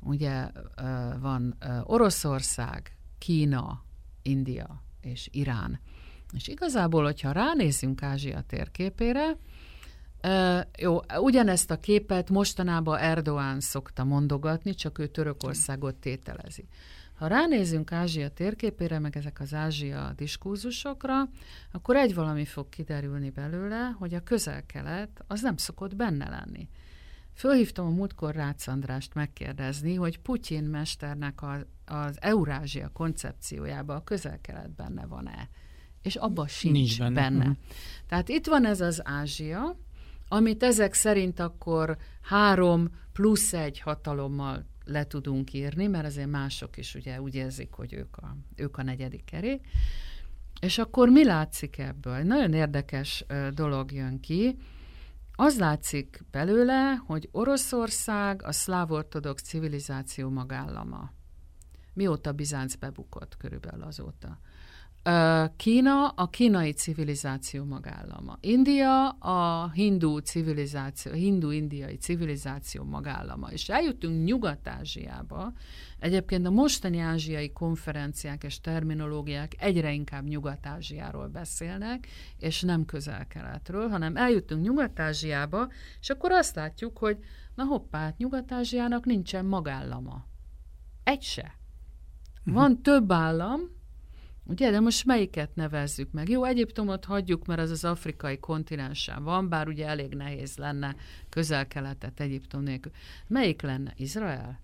[0.00, 0.50] ugye
[1.20, 3.84] van Oroszország, Kína,
[4.22, 5.80] India és Irán.
[6.32, 9.36] És igazából, hogyha ránézünk Ázsia térképére,
[10.78, 16.68] jó, ugyanezt a képet mostanában Erdoğan szokta mondogatni, csak ő Törökországot tételezi.
[17.16, 21.28] Ha ránézünk Ázsia térképére, meg ezek az Ázsia diskurzusokra,
[21.72, 26.68] akkor egy valami fog kiderülni belőle, hogy a közel-kelet az nem szokott benne lenni.
[27.34, 34.70] Fölhívtam a múltkor Rácz Andrást megkérdezni, hogy Putyin mesternek a, az Eurázsia koncepciójába a közel-kelet
[34.70, 35.48] benne van-e,
[36.02, 37.14] és abban sincs Nincs benne.
[37.14, 37.38] benne.
[37.38, 37.56] Uh-huh.
[38.08, 39.76] Tehát itt van ez az Ázsia,
[40.28, 46.94] amit ezek szerint akkor három plusz egy hatalommal le tudunk írni, mert azért mások is
[46.94, 49.66] ugye úgy érzik, hogy ők a, ők a negyedik kerék.
[50.60, 52.22] És akkor mi látszik ebből?
[52.22, 53.24] Nagyon érdekes
[53.54, 54.56] dolog jön ki.
[55.32, 61.12] Az látszik belőle, hogy Oroszország a szláv ortodox civilizáció magállama.
[61.92, 64.38] Mióta Bizánc bebukott körülbelül azóta.
[65.56, 68.38] Kína a kínai civilizáció magállama.
[68.40, 73.48] India a hindu civilizáció, hindu-indiai civilizáció magállama.
[73.50, 75.52] És eljutunk Nyugat-Ázsiába.
[75.98, 82.06] Egyébként a mostani ázsiai konferenciák és terminológiák egyre inkább Nyugat-Ázsiáról beszélnek,
[82.38, 85.68] és nem közel-keletről, hanem eljutunk Nyugat-Ázsiába,
[86.00, 87.18] és akkor azt látjuk, hogy
[87.54, 90.26] na hoppá, Nyugat-Ázsiának nincsen magállama.
[91.04, 91.54] Egy se.
[92.44, 93.60] Van több állam,
[94.48, 96.28] Ugye, de most melyiket nevezzük meg?
[96.28, 100.96] Jó, Egyiptomot hagyjuk, mert az az afrikai kontinensen van, bár ugye elég nehéz lenne
[101.28, 102.92] közel-keletet Egyiptom nélkül.
[103.26, 103.92] Melyik lenne?
[103.96, 104.60] Izrael?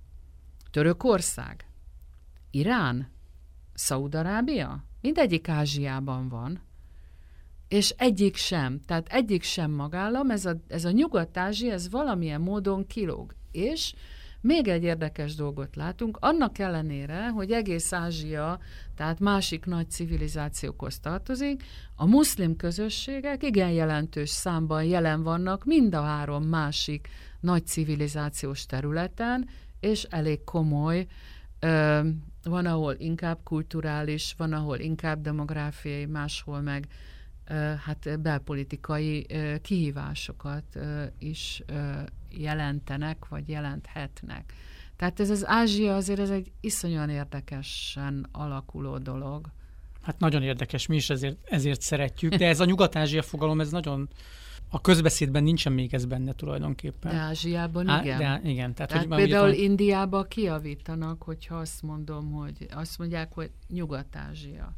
[0.71, 1.67] Törökország?
[2.51, 3.11] Irán?
[3.75, 4.85] Szaudarábia?
[5.01, 6.61] Mindegyik Ázsiában van.
[7.69, 12.87] És egyik sem, tehát egyik sem magállam, ez a, ez a Nyugat-Ázsia, ez valamilyen módon
[12.87, 13.35] kilóg.
[13.51, 13.95] És
[14.43, 18.59] még egy érdekes dolgot látunk, annak ellenére, hogy egész Ázsia,
[18.97, 21.63] tehát másik nagy civilizációkhoz tartozik,
[21.95, 27.09] a muszlim közösségek igen jelentős számban jelen vannak mind a három másik
[27.41, 29.49] nagy civilizációs területen,
[29.81, 31.07] és elég komoly,
[32.43, 36.87] van, ahol inkább kulturális, van, ahol inkább demográfiai, máshol meg
[37.85, 39.27] hát belpolitikai
[39.63, 40.79] kihívásokat
[41.19, 41.63] is
[42.39, 44.53] jelentenek, vagy jelenthetnek.
[44.97, 49.47] Tehát ez az Ázsia azért ez egy iszonyan érdekesen alakuló dolog.
[50.03, 54.09] Hát nagyon érdekes, mi is ezért, ezért szeretjük, de ez a Nyugat-Ázsia fogalom, ez nagyon
[54.75, 57.13] a közbeszédben nincsen még ez benne tulajdonképpen.
[57.13, 58.19] De Ázsiában Á, igen.
[58.19, 59.55] De, igen tehát, tehát hogy például van...
[59.55, 64.75] Indiába kiavítanak, hogyha azt mondom, hogy azt mondják, hogy Nyugat-Ázsia.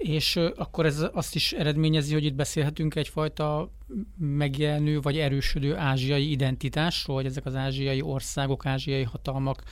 [0.00, 3.70] És akkor ez azt is eredményezi, hogy itt beszélhetünk egyfajta
[4.18, 9.62] megjelenő vagy erősödő ázsiai identitásról, hogy ezek az ázsiai országok, ázsiai hatalmak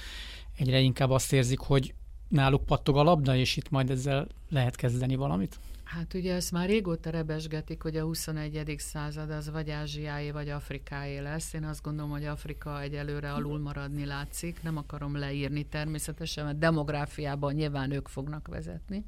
[0.56, 1.94] egyre inkább azt érzik, hogy
[2.28, 5.58] náluk pattog a labda, és itt majd ezzel lehet kezdeni valamit?
[5.84, 8.74] Hát ugye ezt már régóta rebesgetik, hogy a 21.
[8.78, 11.52] század az vagy ázsiái, vagy afrikáé lesz.
[11.52, 14.62] Én azt gondolom, hogy Afrika egyelőre alul maradni látszik.
[14.62, 19.04] Nem akarom leírni természetesen, mert demográfiában nyilván ők fognak vezetni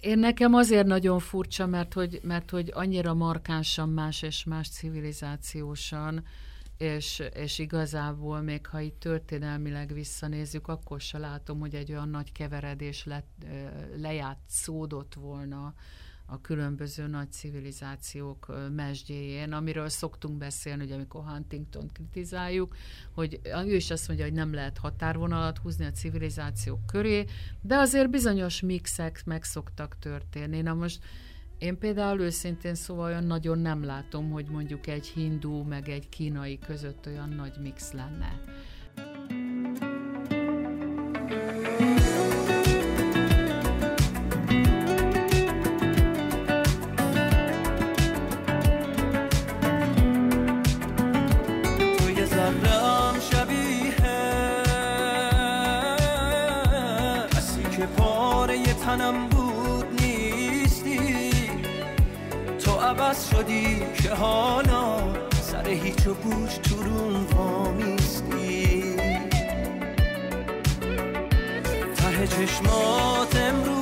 [0.00, 6.24] én nekem azért nagyon furcsa, mert hogy, mert hogy annyira markánsan más és más civilizációsan,
[6.76, 12.32] és, és igazából még ha itt történelmileg visszanézzük, akkor se látom, hogy egy olyan nagy
[12.32, 13.24] keveredés le,
[13.96, 15.74] lejátszódott volna
[16.26, 22.76] a különböző nagy civilizációk mesdjéjén, amiről szoktunk beszélni, hogy amikor Huntington kritizáljuk,
[23.12, 27.24] hogy ő is azt mondja, hogy nem lehet határvonalat húzni a civilizációk köré,
[27.60, 30.60] de azért bizonyos mixek meg szoktak történni.
[30.60, 31.02] Na most
[31.58, 36.58] én például őszintén szóval olyan nagyon nem látom, hogy mondjuk egy hindú meg egy kínai
[36.58, 38.40] között olyan nagy mix lenne.
[63.34, 64.98] شدی که حالا
[65.42, 68.96] سر هیچ و گوش تو روم وامیستی
[71.96, 73.74] ته چشمات امروز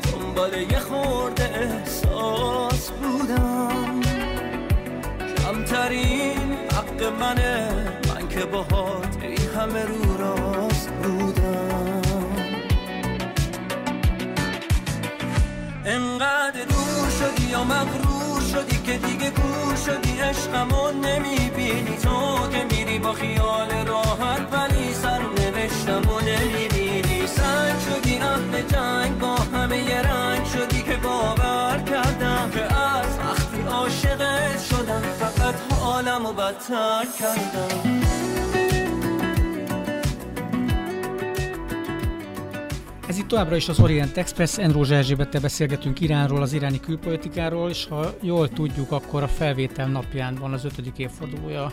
[0.00, 4.00] دنبال یه خورده احساس بودم.
[5.36, 7.68] کمترین حق منه
[8.08, 10.15] من که باهات این همه رو
[15.88, 21.96] انقدر دور شدی یا مغرور شدی که دیگه کور شدی؟ عشقمو نمی‌بینی.
[21.96, 27.26] تو که میری با خیال راحت ولی سر نوشتم و نمی‌بینی.
[27.26, 33.62] سنگ شدی اهل جنگ با همه یه رنگ شدی که باور کردم که از وقتی
[33.70, 38.05] عاشقت شدم فقط حالم و بدتر کردم.
[43.16, 47.86] Ez itt továbbra is az Orient Express, Enrózsa Erzsébettel beszélgetünk Iránról, az iráni külpolitikáról, és
[47.86, 51.72] ha jól tudjuk, akkor a felvétel napján van az ötödik évfordulója a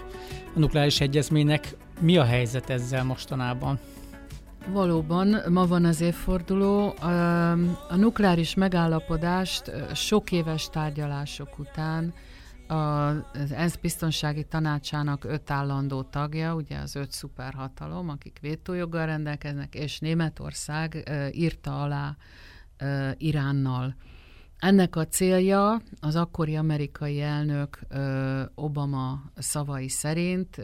[0.55, 1.75] nukleáris egyezménynek.
[1.99, 3.79] Mi a helyzet ezzel mostanában?
[4.67, 6.93] Valóban, ma van az évforduló.
[7.89, 12.13] A nukleáris megállapodást sok éves tárgyalások után
[12.67, 19.99] az ENSZ biztonsági tanácsának öt állandó tagja, ugye az öt szuperhatalom, akik vétójoggal rendelkeznek, és
[19.99, 22.15] Németország írta alá
[23.17, 23.95] Iránnal.
[24.57, 27.79] Ennek a célja az akkori amerikai elnök
[28.55, 30.61] Obama szavai szerint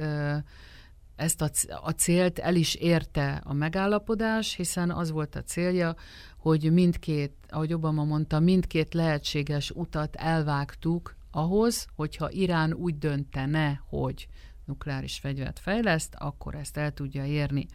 [1.15, 1.49] ezt a,
[1.83, 5.95] a célt el is érte a megállapodás, hiszen az volt a célja,
[6.37, 14.27] hogy mindkét, ahogy Obama mondta, mindkét lehetséges utat elvágtuk ahhoz, hogyha Irán úgy döntene, hogy
[14.65, 17.67] nukleáris fegyvert fejleszt, akkor ezt el tudja érni.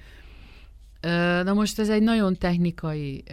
[1.44, 3.24] Na most ez egy nagyon technikai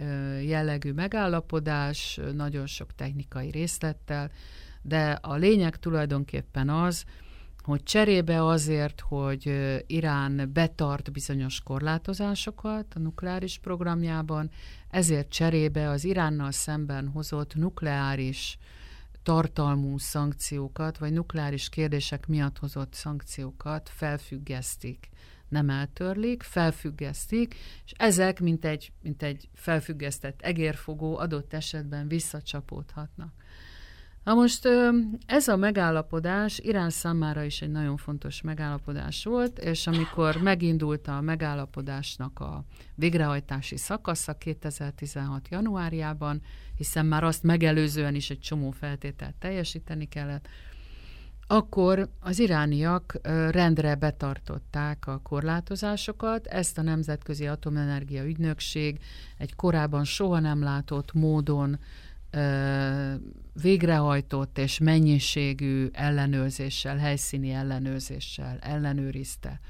[0.44, 4.30] jellegű megállapodás, nagyon sok technikai részlettel,
[4.82, 7.04] de a lényeg tulajdonképpen az,
[7.62, 9.52] hogy cserébe azért, hogy
[9.86, 14.50] Irán betart bizonyos korlátozásokat a nukleáris programjában,
[14.90, 18.58] ezért cserébe az Iránnal szemben hozott nukleáris
[19.22, 25.10] tartalmú szankciókat, vagy nukleáris kérdések miatt hozott szankciókat felfüggesztik
[25.52, 27.54] nem eltörlik, felfüggesztik,
[27.84, 33.32] és ezek, mint egy, mint egy felfüggesztett egérfogó, adott esetben visszacsapódhatnak.
[34.24, 34.68] Na most
[35.26, 41.20] ez a megállapodás Irán számára is egy nagyon fontos megállapodás volt, és amikor megindult a
[41.20, 42.64] megállapodásnak a
[42.94, 45.48] végrehajtási szakasza 2016.
[45.50, 46.42] januárjában,
[46.76, 50.48] hiszen már azt megelőzően is egy csomó feltételt teljesíteni kellett,
[51.46, 53.18] akkor az irániak
[53.50, 58.98] rendre betartották a korlátozásokat, ezt a Nemzetközi Atomenergia Ügynökség
[59.38, 61.78] egy korábban soha nem látott módon
[63.62, 69.60] végrehajtott és mennyiségű ellenőrzéssel, helyszíni ellenőrzéssel ellenőrizte.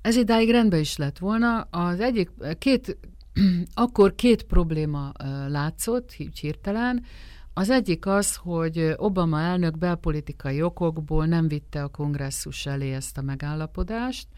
[0.00, 1.60] Ez idáig rendben is lett volna.
[1.60, 2.98] Az egyik, két,
[3.74, 5.12] akkor két probléma
[5.48, 7.04] látszott hirtelen.
[7.52, 13.22] Az egyik az, hogy Obama elnök belpolitikai okokból nem vitte a kongresszus elé ezt a
[13.22, 14.28] megállapodást,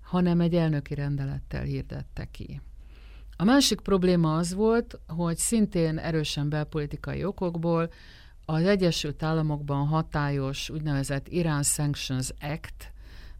[0.00, 2.60] hanem egy elnöki rendelettel hirdette ki.
[3.36, 7.90] A másik probléma az volt, hogy szintén erősen belpolitikai okokból
[8.44, 12.92] az Egyesült Államokban hatályos úgynevezett Iran Sanctions Act,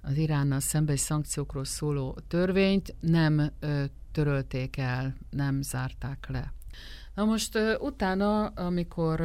[0.02, 6.52] az Iránnal szembeni szankciókról szóló törvényt nem ö, törölték el, nem zárták le.
[7.14, 9.20] Na most utána, amikor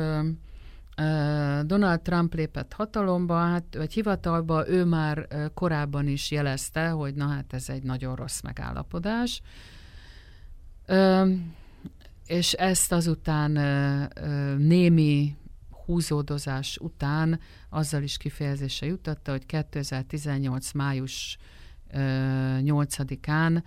[1.64, 7.54] Donald Trump lépett hatalomba, hát, vagy hivatalba, ő már korábban is jelezte, hogy na hát
[7.54, 9.42] ez egy nagyon rossz megállapodás.
[12.26, 13.52] És ezt azután
[14.58, 15.36] némi
[15.86, 20.72] húzódozás után azzal is kifejezése jutatta, hogy 2018.
[20.72, 21.38] május
[21.94, 23.64] 8-án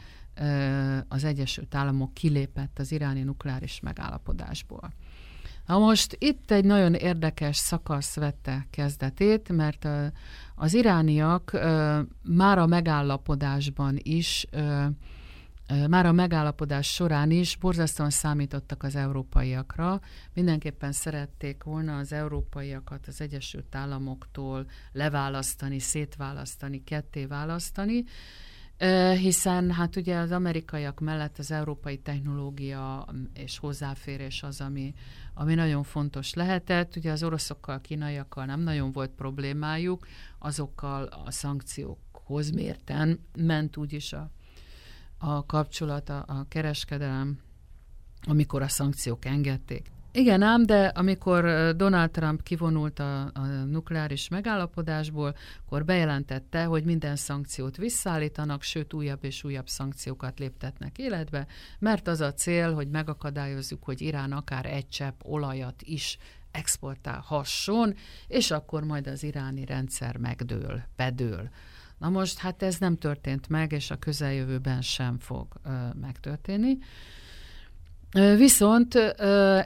[1.09, 4.93] az Egyesült Államok kilépett az iráni nukleáris megállapodásból.
[5.66, 9.89] Na most itt egy nagyon érdekes szakasz vette kezdetét, mert
[10.55, 11.53] az irániak
[12.23, 14.47] már a megállapodásban is,
[15.89, 20.01] már a megállapodás során is borzasztóan számítottak az európaiakra.
[20.35, 28.05] Mindenképpen szerették volna az európaiakat az Egyesült Államoktól leválasztani, szétválasztani, ketté választani,
[29.18, 34.95] hiszen hát ugye az amerikaiak mellett az európai technológia és hozzáférés az, ami,
[35.35, 36.97] ami nagyon fontos lehetett.
[36.97, 40.07] Ugye az oroszokkal, kínaiakkal nem nagyon volt problémájuk,
[40.39, 44.31] azokkal a szankciókhoz mérten ment úgyis a,
[45.23, 47.39] a kapcsolat, a, a kereskedelem,
[48.27, 49.91] amikor a szankciók engedték.
[50.12, 57.16] Igen ám, de amikor Donald Trump kivonult a, a nukleáris megállapodásból, akkor bejelentette, hogy minden
[57.16, 61.47] szankciót visszaállítanak, sőt újabb és újabb szankciókat léptetnek életbe,
[61.79, 66.18] mert az a cél, hogy megakadályozzuk, hogy Irán akár egy csepp olajat is
[66.51, 67.95] exportálhasson,
[68.27, 71.51] és akkor majd az iráni rendszer megdől, bedől.
[72.01, 75.71] Na most hát ez nem történt meg, és a közeljövőben sem fog ö,
[76.01, 76.79] megtörténni.
[78.37, 78.95] Viszont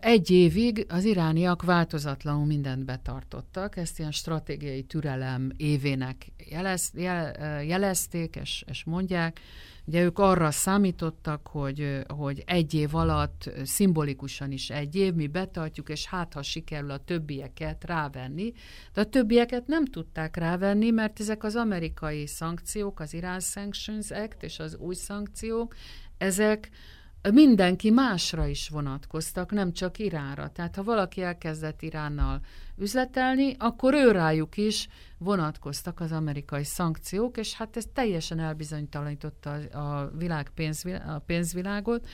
[0.01, 8.37] egy évig az irániak változatlanul mindent betartottak, ezt ilyen stratégiai türelem évének jelez, jel, jelezték
[8.37, 9.41] és, és mondják.
[9.87, 15.89] Ugye ők arra számítottak, hogy, hogy egy év alatt, szimbolikusan is egy év, mi betartjuk,
[15.89, 18.53] és hát ha sikerül a többieket rávenni.
[18.93, 24.43] De a többieket nem tudták rávenni, mert ezek az amerikai szankciók, az Iran Sanctions Act
[24.43, 25.75] és az új szankciók,
[26.19, 26.71] ezek
[27.33, 30.49] mindenki másra is vonatkoztak, nem csak Iránra.
[30.49, 32.41] Tehát ha valaki elkezdett Iránnal
[32.77, 40.11] üzletelni, akkor ő rájuk is vonatkoztak az amerikai szankciók, és hát ez teljesen elbizonytalanította a,
[40.17, 42.09] világ pénzvil- a pénzvilágot,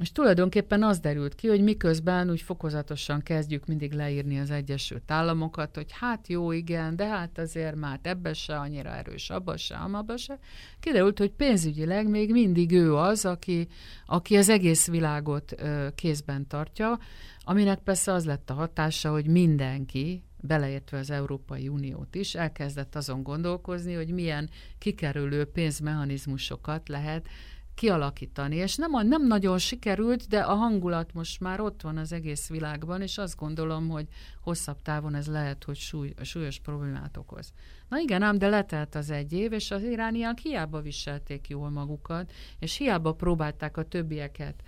[0.00, 5.74] és tulajdonképpen az derült ki, hogy miközben úgy fokozatosan kezdjük mindig leírni az Egyesült Államokat,
[5.74, 10.16] hogy hát jó, igen, de hát azért már ebbe se annyira erős, abba se, amabba
[10.16, 10.38] se.
[10.80, 13.68] Kiderült, hogy pénzügyileg még mindig ő az, aki,
[14.06, 16.98] aki az egész világot ö, kézben tartja,
[17.44, 23.22] aminek persze az lett a hatása, hogy mindenki, beleértve az Európai Uniót is, elkezdett azon
[23.22, 27.26] gondolkozni, hogy milyen kikerülő pénzmechanizmusokat lehet
[27.80, 28.56] kialakítani.
[28.56, 33.02] És nem, nem nagyon sikerült, de a hangulat most már ott van az egész világban,
[33.02, 34.06] és azt gondolom, hogy
[34.40, 37.52] hosszabb távon ez lehet, hogy súly, súlyos problémát okoz.
[37.88, 42.32] Na igen, ám, de letelt az egy év, és az irániak hiába viselték jól magukat,
[42.58, 44.62] és hiába próbálták a többieket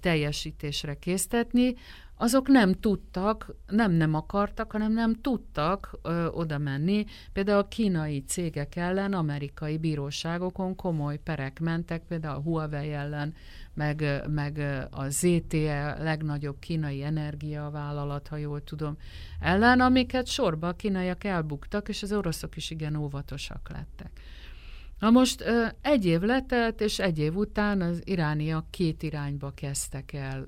[0.00, 1.74] teljesítésre késztetni,
[2.16, 7.04] azok nem tudtak, nem nem akartak, hanem nem tudtak ö, oda menni.
[7.32, 13.34] Például a kínai cégek ellen amerikai bíróságokon komoly perek mentek, például a Huawei ellen,
[13.74, 14.58] meg, meg
[14.90, 18.96] a ZTE, legnagyobb kínai energiavállalat, ha jól tudom,
[19.40, 24.20] ellen, amiket sorba a kínaiak elbuktak, és az oroszok is igen óvatosak lettek.
[25.04, 25.44] Na most
[25.80, 30.44] egy év letelt, és egy év után az irániak két irányba kezdtek el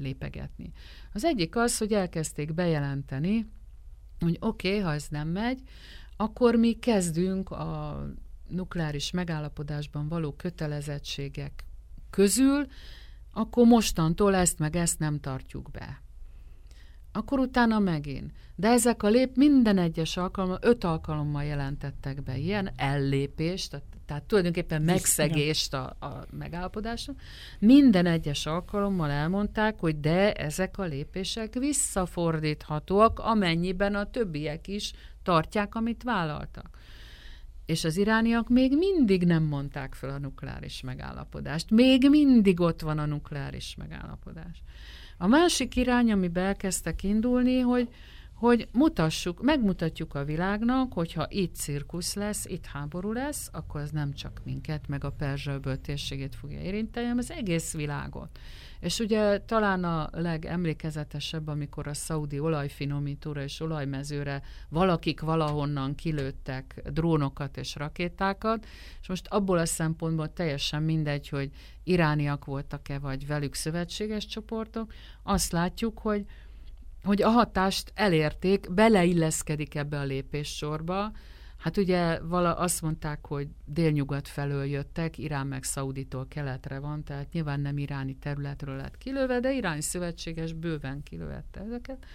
[0.00, 0.72] lépegetni.
[1.12, 3.46] Az egyik az, hogy elkezdték bejelenteni,
[4.20, 5.60] hogy oké, okay, ha ez nem megy,
[6.16, 8.02] akkor mi kezdünk a
[8.48, 11.64] nukleáris megállapodásban való kötelezettségek
[12.10, 12.66] közül,
[13.32, 16.02] akkor mostantól ezt meg ezt nem tartjuk be
[17.12, 18.32] akkor utána megint.
[18.54, 24.22] De ezek a lép minden egyes alkalommal, öt alkalommal jelentettek be ilyen ellépést, tehát, tehát
[24.22, 27.12] tulajdonképpen megszegést a, a megállapodásra.
[27.58, 34.92] Minden egyes alkalommal elmondták, hogy de ezek a lépések visszafordíthatóak, amennyiben a többiek is
[35.22, 36.78] tartják, amit vállaltak.
[37.66, 41.70] És az irániak még mindig nem mondták fel a nukleáris megállapodást.
[41.70, 44.62] Még mindig ott van a nukleáris megállapodás.
[45.18, 47.88] A másik irány, ami elkezdtek indulni, hogy,
[48.38, 54.12] hogy mutassuk, megmutatjuk a világnak, hogyha itt cirkusz lesz, itt háború lesz, akkor ez nem
[54.12, 58.38] csak minket, meg a Perzsa térségét fogja érinteni, hanem az egész világot.
[58.80, 67.56] És ugye talán a legemlékezetesebb, amikor a szaudi olajfinomítóra és olajmezőre valakik valahonnan kilőttek drónokat
[67.56, 68.66] és rakétákat,
[69.00, 71.50] és most abból a szempontból teljesen mindegy, hogy
[71.84, 76.24] irániak voltak-e, vagy velük szövetséges csoportok, azt látjuk, hogy
[77.04, 81.12] hogy a hatást elérték, beleilleszkedik ebbe a lépéssorba,
[81.58, 87.32] Hát ugye vala azt mondták, hogy délnyugat felől jöttek, Irán meg Szauditól keletre van, tehát
[87.32, 92.06] nyilván nem iráni területről lett kilőve, de iráni szövetséges bőven kilövette ezeket.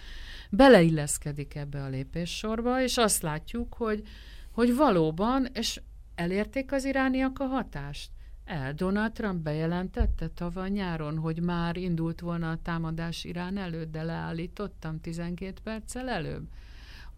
[0.49, 4.03] Beleilleszkedik ebbe a lépéssorba, és azt látjuk, hogy,
[4.51, 5.81] hogy valóban, és
[6.15, 8.11] elérték az irániak a hatást.
[8.45, 14.03] El Donald Trump bejelentette tavaly nyáron, hogy már indult volna a támadás Irán előtt, de
[14.03, 16.47] leállítottam 12 perccel előbb.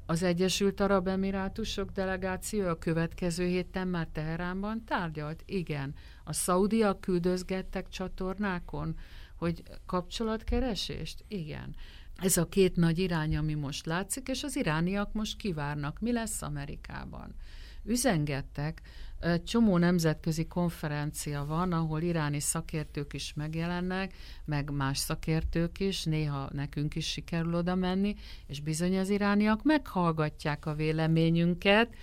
[0.05, 5.43] Az Egyesült Arab Emirátusok delegáció a következő héten már Teheránban tárgyalt?
[5.45, 5.93] Igen.
[6.23, 8.97] A szaudiak küldözgettek csatornákon,
[9.35, 11.23] hogy kapcsolatkeresést?
[11.27, 11.75] Igen.
[12.17, 16.41] Ez a két nagy irány, ami most látszik, és az irániak most kivárnak, mi lesz
[16.41, 17.35] Amerikában.
[17.83, 18.81] Üzengettek,
[19.43, 24.13] csomó nemzetközi konferencia van, ahol iráni szakértők is megjelennek,
[24.45, 28.15] meg más szakértők is, néha nekünk is sikerül oda menni,
[28.47, 31.95] és bizony az irániak meghallgatják a véleményünket,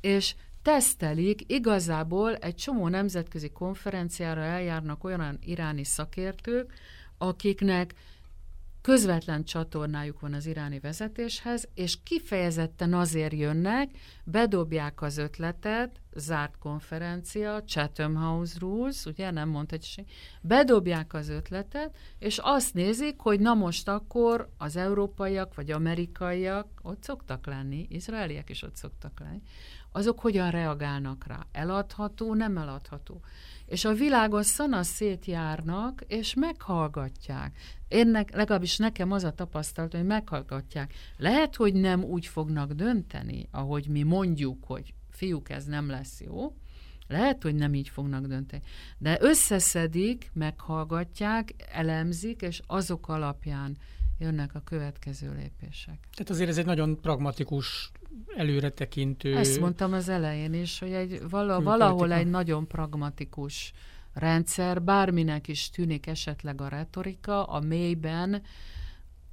[0.00, 6.72] és tesztelik, igazából egy csomó nemzetközi konferenciára eljárnak olyan iráni szakértők,
[7.18, 7.94] akiknek
[8.86, 13.90] közvetlen csatornájuk van az iráni vezetéshez, és kifejezetten azért jönnek,
[14.24, 20.04] bedobják az ötletet, zárt konferencia, Chatham House Rules, ugye nem mondhatja
[20.40, 27.02] bedobják az ötletet, és azt nézik, hogy na most akkor az európaiak vagy amerikaiak ott
[27.02, 29.42] szoktak lenni, izraeliek is ott szoktak lenni,
[29.96, 31.46] azok hogyan reagálnak rá.
[31.52, 33.20] Eladható, nem eladható.
[33.66, 37.58] És a világon szana szétjárnak, és meghallgatják.
[37.88, 40.94] Én legalábbis nekem az a tapasztalat, hogy meghallgatják.
[41.16, 46.56] Lehet, hogy nem úgy fognak dönteni, ahogy mi mondjuk, hogy fiúk, ez nem lesz jó,
[47.08, 48.62] lehet, hogy nem így fognak dönteni,
[48.98, 53.76] de összeszedik, meghallgatják, elemzik, és azok alapján
[54.18, 55.98] jönnek a következő lépések.
[56.12, 57.92] Tehát azért ez egy nagyon pragmatikus,
[58.36, 59.36] előretekintő...
[59.36, 63.72] Ezt mondtam az elején is, hogy egy, vala, valahol egy nagyon pragmatikus
[64.12, 68.42] rendszer, bárminek is tűnik esetleg a retorika, a mélyben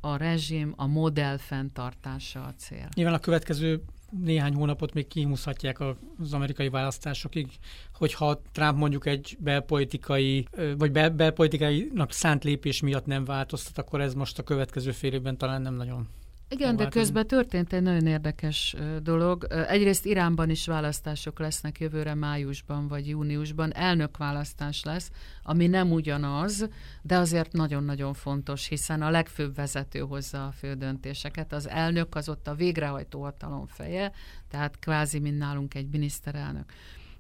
[0.02, 2.90] a rezsim, a modell fenntartása a cél.
[2.94, 5.80] Nyilván a következő néhány hónapot még kihúzhatják
[6.20, 7.48] az amerikai választásokig,
[7.94, 14.14] hogyha Trump mondjuk egy belpolitikai, vagy bel, belpolitikainak szánt lépés miatt nem változtat, akkor ez
[14.14, 16.08] most a következő fél évben talán nem nagyon
[16.54, 19.48] igen, de közben történt egy nagyon érdekes dolog.
[19.68, 23.74] Egyrészt Iránban is választások lesznek jövőre májusban vagy júniusban.
[23.74, 25.12] Elnökválasztás lesz,
[25.44, 26.68] ami nem ugyanaz,
[27.02, 31.54] de azért nagyon-nagyon fontos, hiszen a legfőbb vezető hozza a fő döntéseket.
[31.54, 34.12] Az elnök az ott a végrehajtó hatalom feje,
[34.50, 36.72] tehát kvázi, mint nálunk egy miniszterelnök.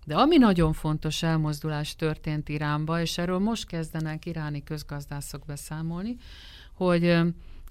[0.05, 6.15] De ami nagyon fontos elmozdulás történt Iránba, és erről most kezdenek iráni közgazdászok beszámolni,
[6.73, 7.21] hogy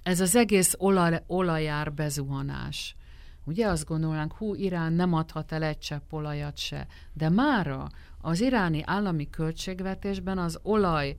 [0.03, 2.97] ez az egész olaj, olajár bezuhanás.
[3.45, 6.87] Ugye azt gondolnánk, hú, Irán nem adhat el egy csepp olajat se.
[7.13, 7.89] De mára
[8.21, 11.17] az iráni állami költségvetésben az olaj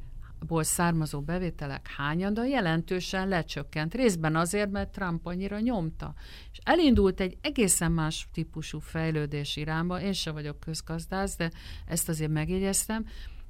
[0.47, 3.93] ból származó bevételek hányada jelentősen lecsökkent.
[3.93, 6.13] Részben azért, mert Trump annyira nyomta.
[6.51, 11.51] És elindult egy egészen más típusú fejlődés Iránba, én se vagyok közgazdász, de
[11.85, 13.05] ezt azért megjegyeztem,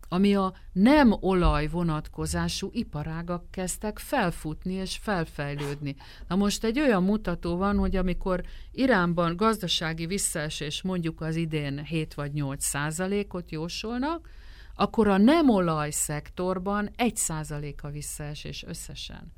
[0.10, 5.95] ami a nem olaj vonatkozású iparágak kezdtek felfutni és felfejlődni.
[6.28, 12.14] Na most egy olyan mutató van, hogy amikor Iránban gazdasági visszaesés mondjuk az idén 7
[12.14, 14.30] vagy 8 százalékot jósolnak,
[14.76, 19.34] akkor a nem olaj szektorban 1 százalék a visszaesés összesen.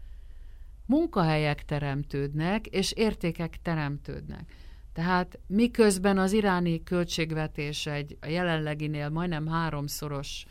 [0.86, 4.65] Munkahelyek teremtődnek, és értékek teremtődnek.
[4.96, 10.46] Tehát miközben az iráni költségvetés egy a jelenleginél majdnem háromszoros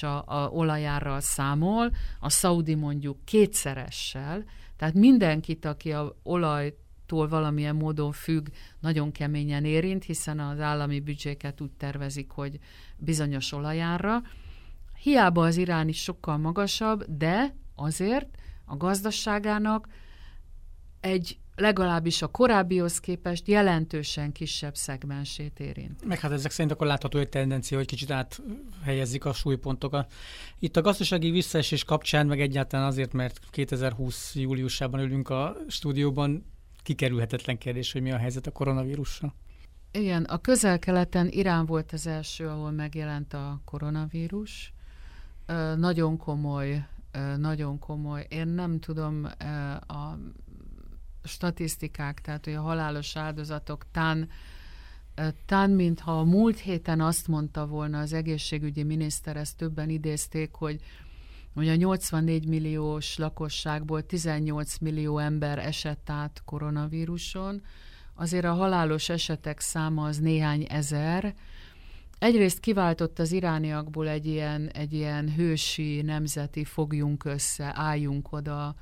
[0.00, 4.44] a, a olajárral számol, a szaudi mondjuk kétszeressel,
[4.76, 8.46] tehát mindenkit, aki a olajtól valamilyen módon függ,
[8.80, 12.58] nagyon keményen érint, hiszen az állami büdzséket úgy tervezik, hogy
[12.96, 14.22] bizonyos olajárra.
[15.02, 18.28] Hiába az irán is sokkal magasabb, de azért
[18.64, 19.88] a gazdaságának
[21.00, 26.04] egy legalábbis a korábbihoz képest jelentősen kisebb szegmensét érint.
[26.04, 30.12] Meg hát ezek szerint akkor látható egy tendencia, hogy kicsit áthelyezik a súlypontokat.
[30.58, 36.46] Itt a gazdasági visszaesés kapcsán, meg egyáltalán azért, mert 2020 júliusában ülünk a stúdióban,
[36.82, 39.34] kikerülhetetlen kérdés, hogy mi a helyzet a koronavírussal.
[39.92, 44.72] Igen, a közel-keleten Irán volt az első, ahol megjelent a koronavírus.
[45.76, 46.86] Nagyon komoly,
[47.36, 48.26] nagyon komoly.
[48.28, 49.24] Én nem tudom,
[49.86, 50.18] a
[51.26, 54.28] statisztikák, tehát hogy a halálos áldozatok tán,
[55.46, 60.80] tán, mintha a múlt héten azt mondta volna az egészségügyi miniszter, ezt többen idézték, hogy
[61.56, 67.62] hogy a 84 milliós lakosságból 18 millió ember esett át koronavíruson,
[68.14, 71.34] azért a halálos esetek száma az néhány ezer.
[72.18, 78.74] Egyrészt kiváltott az irániakból egy ilyen, egy ilyen hősi, nemzeti fogjunk össze, álljunk oda,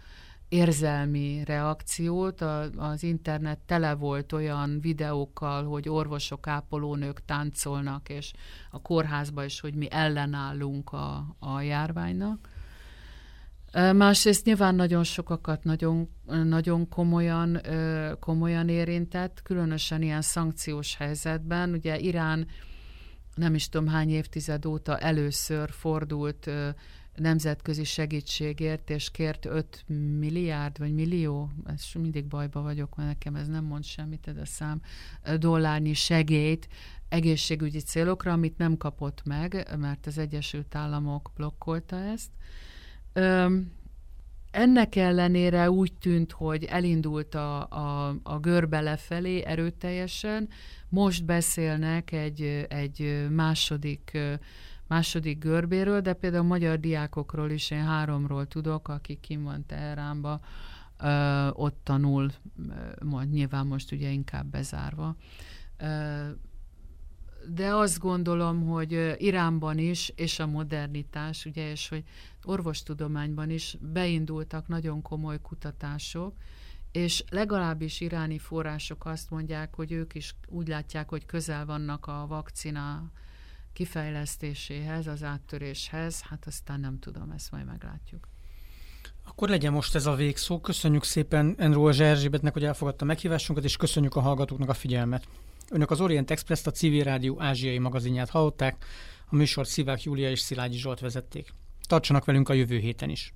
[0.49, 2.41] érzelmi reakciót.
[2.41, 8.33] A, az internet tele volt olyan videókkal, hogy orvosok, ápolónők táncolnak, és
[8.71, 12.49] a kórházba is, hogy mi ellenállunk a, a járványnak.
[13.93, 16.09] Másrészt nyilván nagyon sokakat nagyon,
[16.45, 17.61] nagyon komolyan,
[18.21, 21.73] komolyan érintett, különösen ilyen szankciós helyzetben.
[21.73, 22.47] Ugye Irán
[23.35, 26.51] nem is tudom hány évtized óta először fordult
[27.17, 29.85] nemzetközi segítségért, és kért 5
[30.19, 34.47] milliárd, vagy millió, ez mindig bajba vagyok, mert nekem ez nem mond semmit, ez a
[34.47, 34.81] szám,
[35.39, 36.69] dollárnyi segélyt
[37.09, 42.31] egészségügyi célokra, amit nem kapott meg, mert az Egyesült Államok blokkolta ezt.
[43.13, 43.73] Öm,
[44.51, 50.49] ennek ellenére úgy tűnt, hogy elindult a, a, a görbe lefelé erőteljesen,
[50.89, 54.19] most beszélnek egy, egy második
[54.87, 60.41] második görbéről, de például magyar diákokról is én háromról tudok, akik kim van Teheránba,
[61.01, 62.31] ö, ott tanul,
[63.05, 65.17] majd nyilván most ugye inkább bezárva.
[65.77, 66.29] Ö,
[67.49, 72.05] de azt gondolom, hogy Iránban is, és a modernitás, ugye, és hogy
[72.45, 76.35] orvostudományban is beindultak nagyon komoly kutatások,
[76.93, 82.27] és legalábbis iráni források azt mondják, hogy ők is úgy látják, hogy közel vannak a
[82.29, 83.11] vakcina
[83.75, 88.29] kifejlesztéséhez, az áttöréshez, hát aztán nem tudom, ezt majd meglátjuk.
[89.25, 90.61] Akkor legyen most ez a végszó.
[90.61, 95.29] Köszönjük szépen Enró Erzsébetnek, hogy elfogadta meghívásunkat, és köszönjük a hallgatóknak a figyelmet.
[95.71, 98.85] Önök az Orient Express-t, a Civil Rádió ázsiai magazinját hallották,
[99.27, 101.53] a műsor Szivák Júlia és Szilágyi Zsolt vezették.
[101.87, 103.35] Tartsanak velünk a jövő héten is.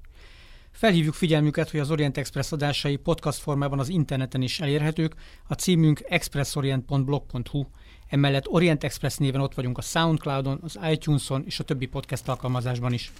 [0.70, 5.14] Felhívjuk figyelmüket, hogy az Orient Express adásai podcast formában az interneten is elérhetők,
[5.46, 7.64] a címünk expressorient.blog.hu
[8.09, 12.93] Emellett Orient Express néven ott vagyunk a Soundcloudon, az iTunes-on és a többi podcast alkalmazásban
[12.93, 13.11] is.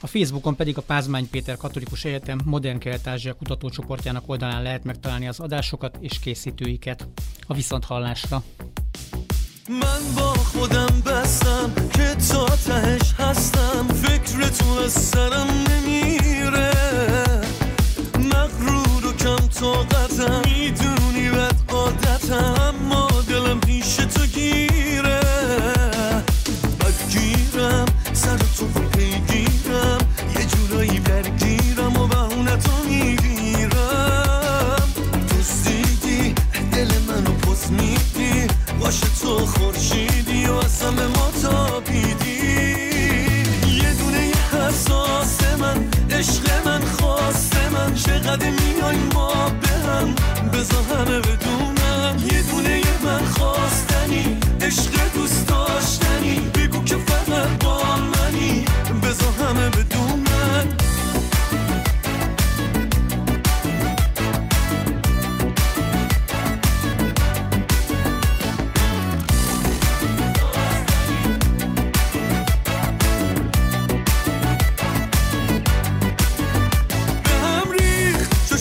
[0.00, 5.40] A Facebookon pedig a Pázmány Péter Katolikus Egyetem Modern Kelet-Ázsia kutatócsoportjának oldalán lehet megtalálni az
[5.40, 7.08] adásokat és készítőiket.
[7.46, 8.42] A viszonthallásra!
[9.68, 16.72] من با خودم بستم که تا تهش هستم فکر تو از سرم نمیره
[18.18, 24.00] مغرور و کم طاقتم میدونی بد عادتم اما دلم پیش
[38.89, 42.39] باشه تو خورشیدی و اصلا به ما تابیدی.
[43.83, 47.95] یه دونه یه حساس من عشق من خواست من.
[47.95, 50.15] چقدر میای ما به هم؟
[50.53, 52.17] بزا همه بدونم.
[52.31, 53.88] یه دونه یه من خواستنی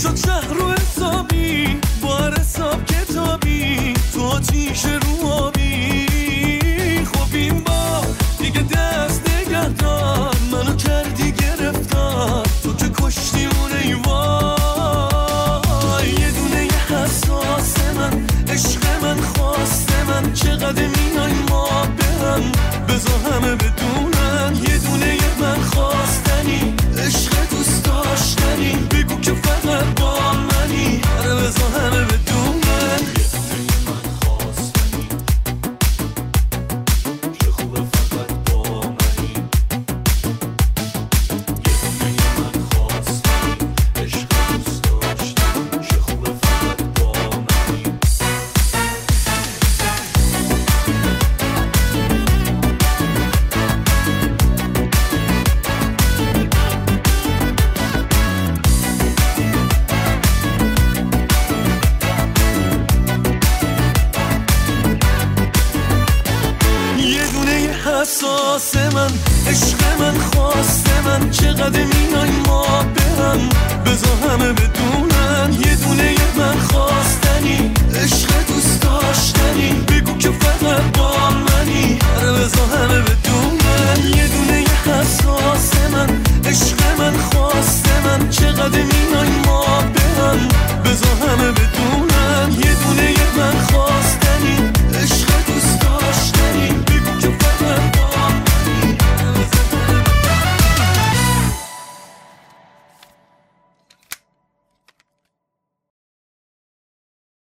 [0.09, 0.68] Що це?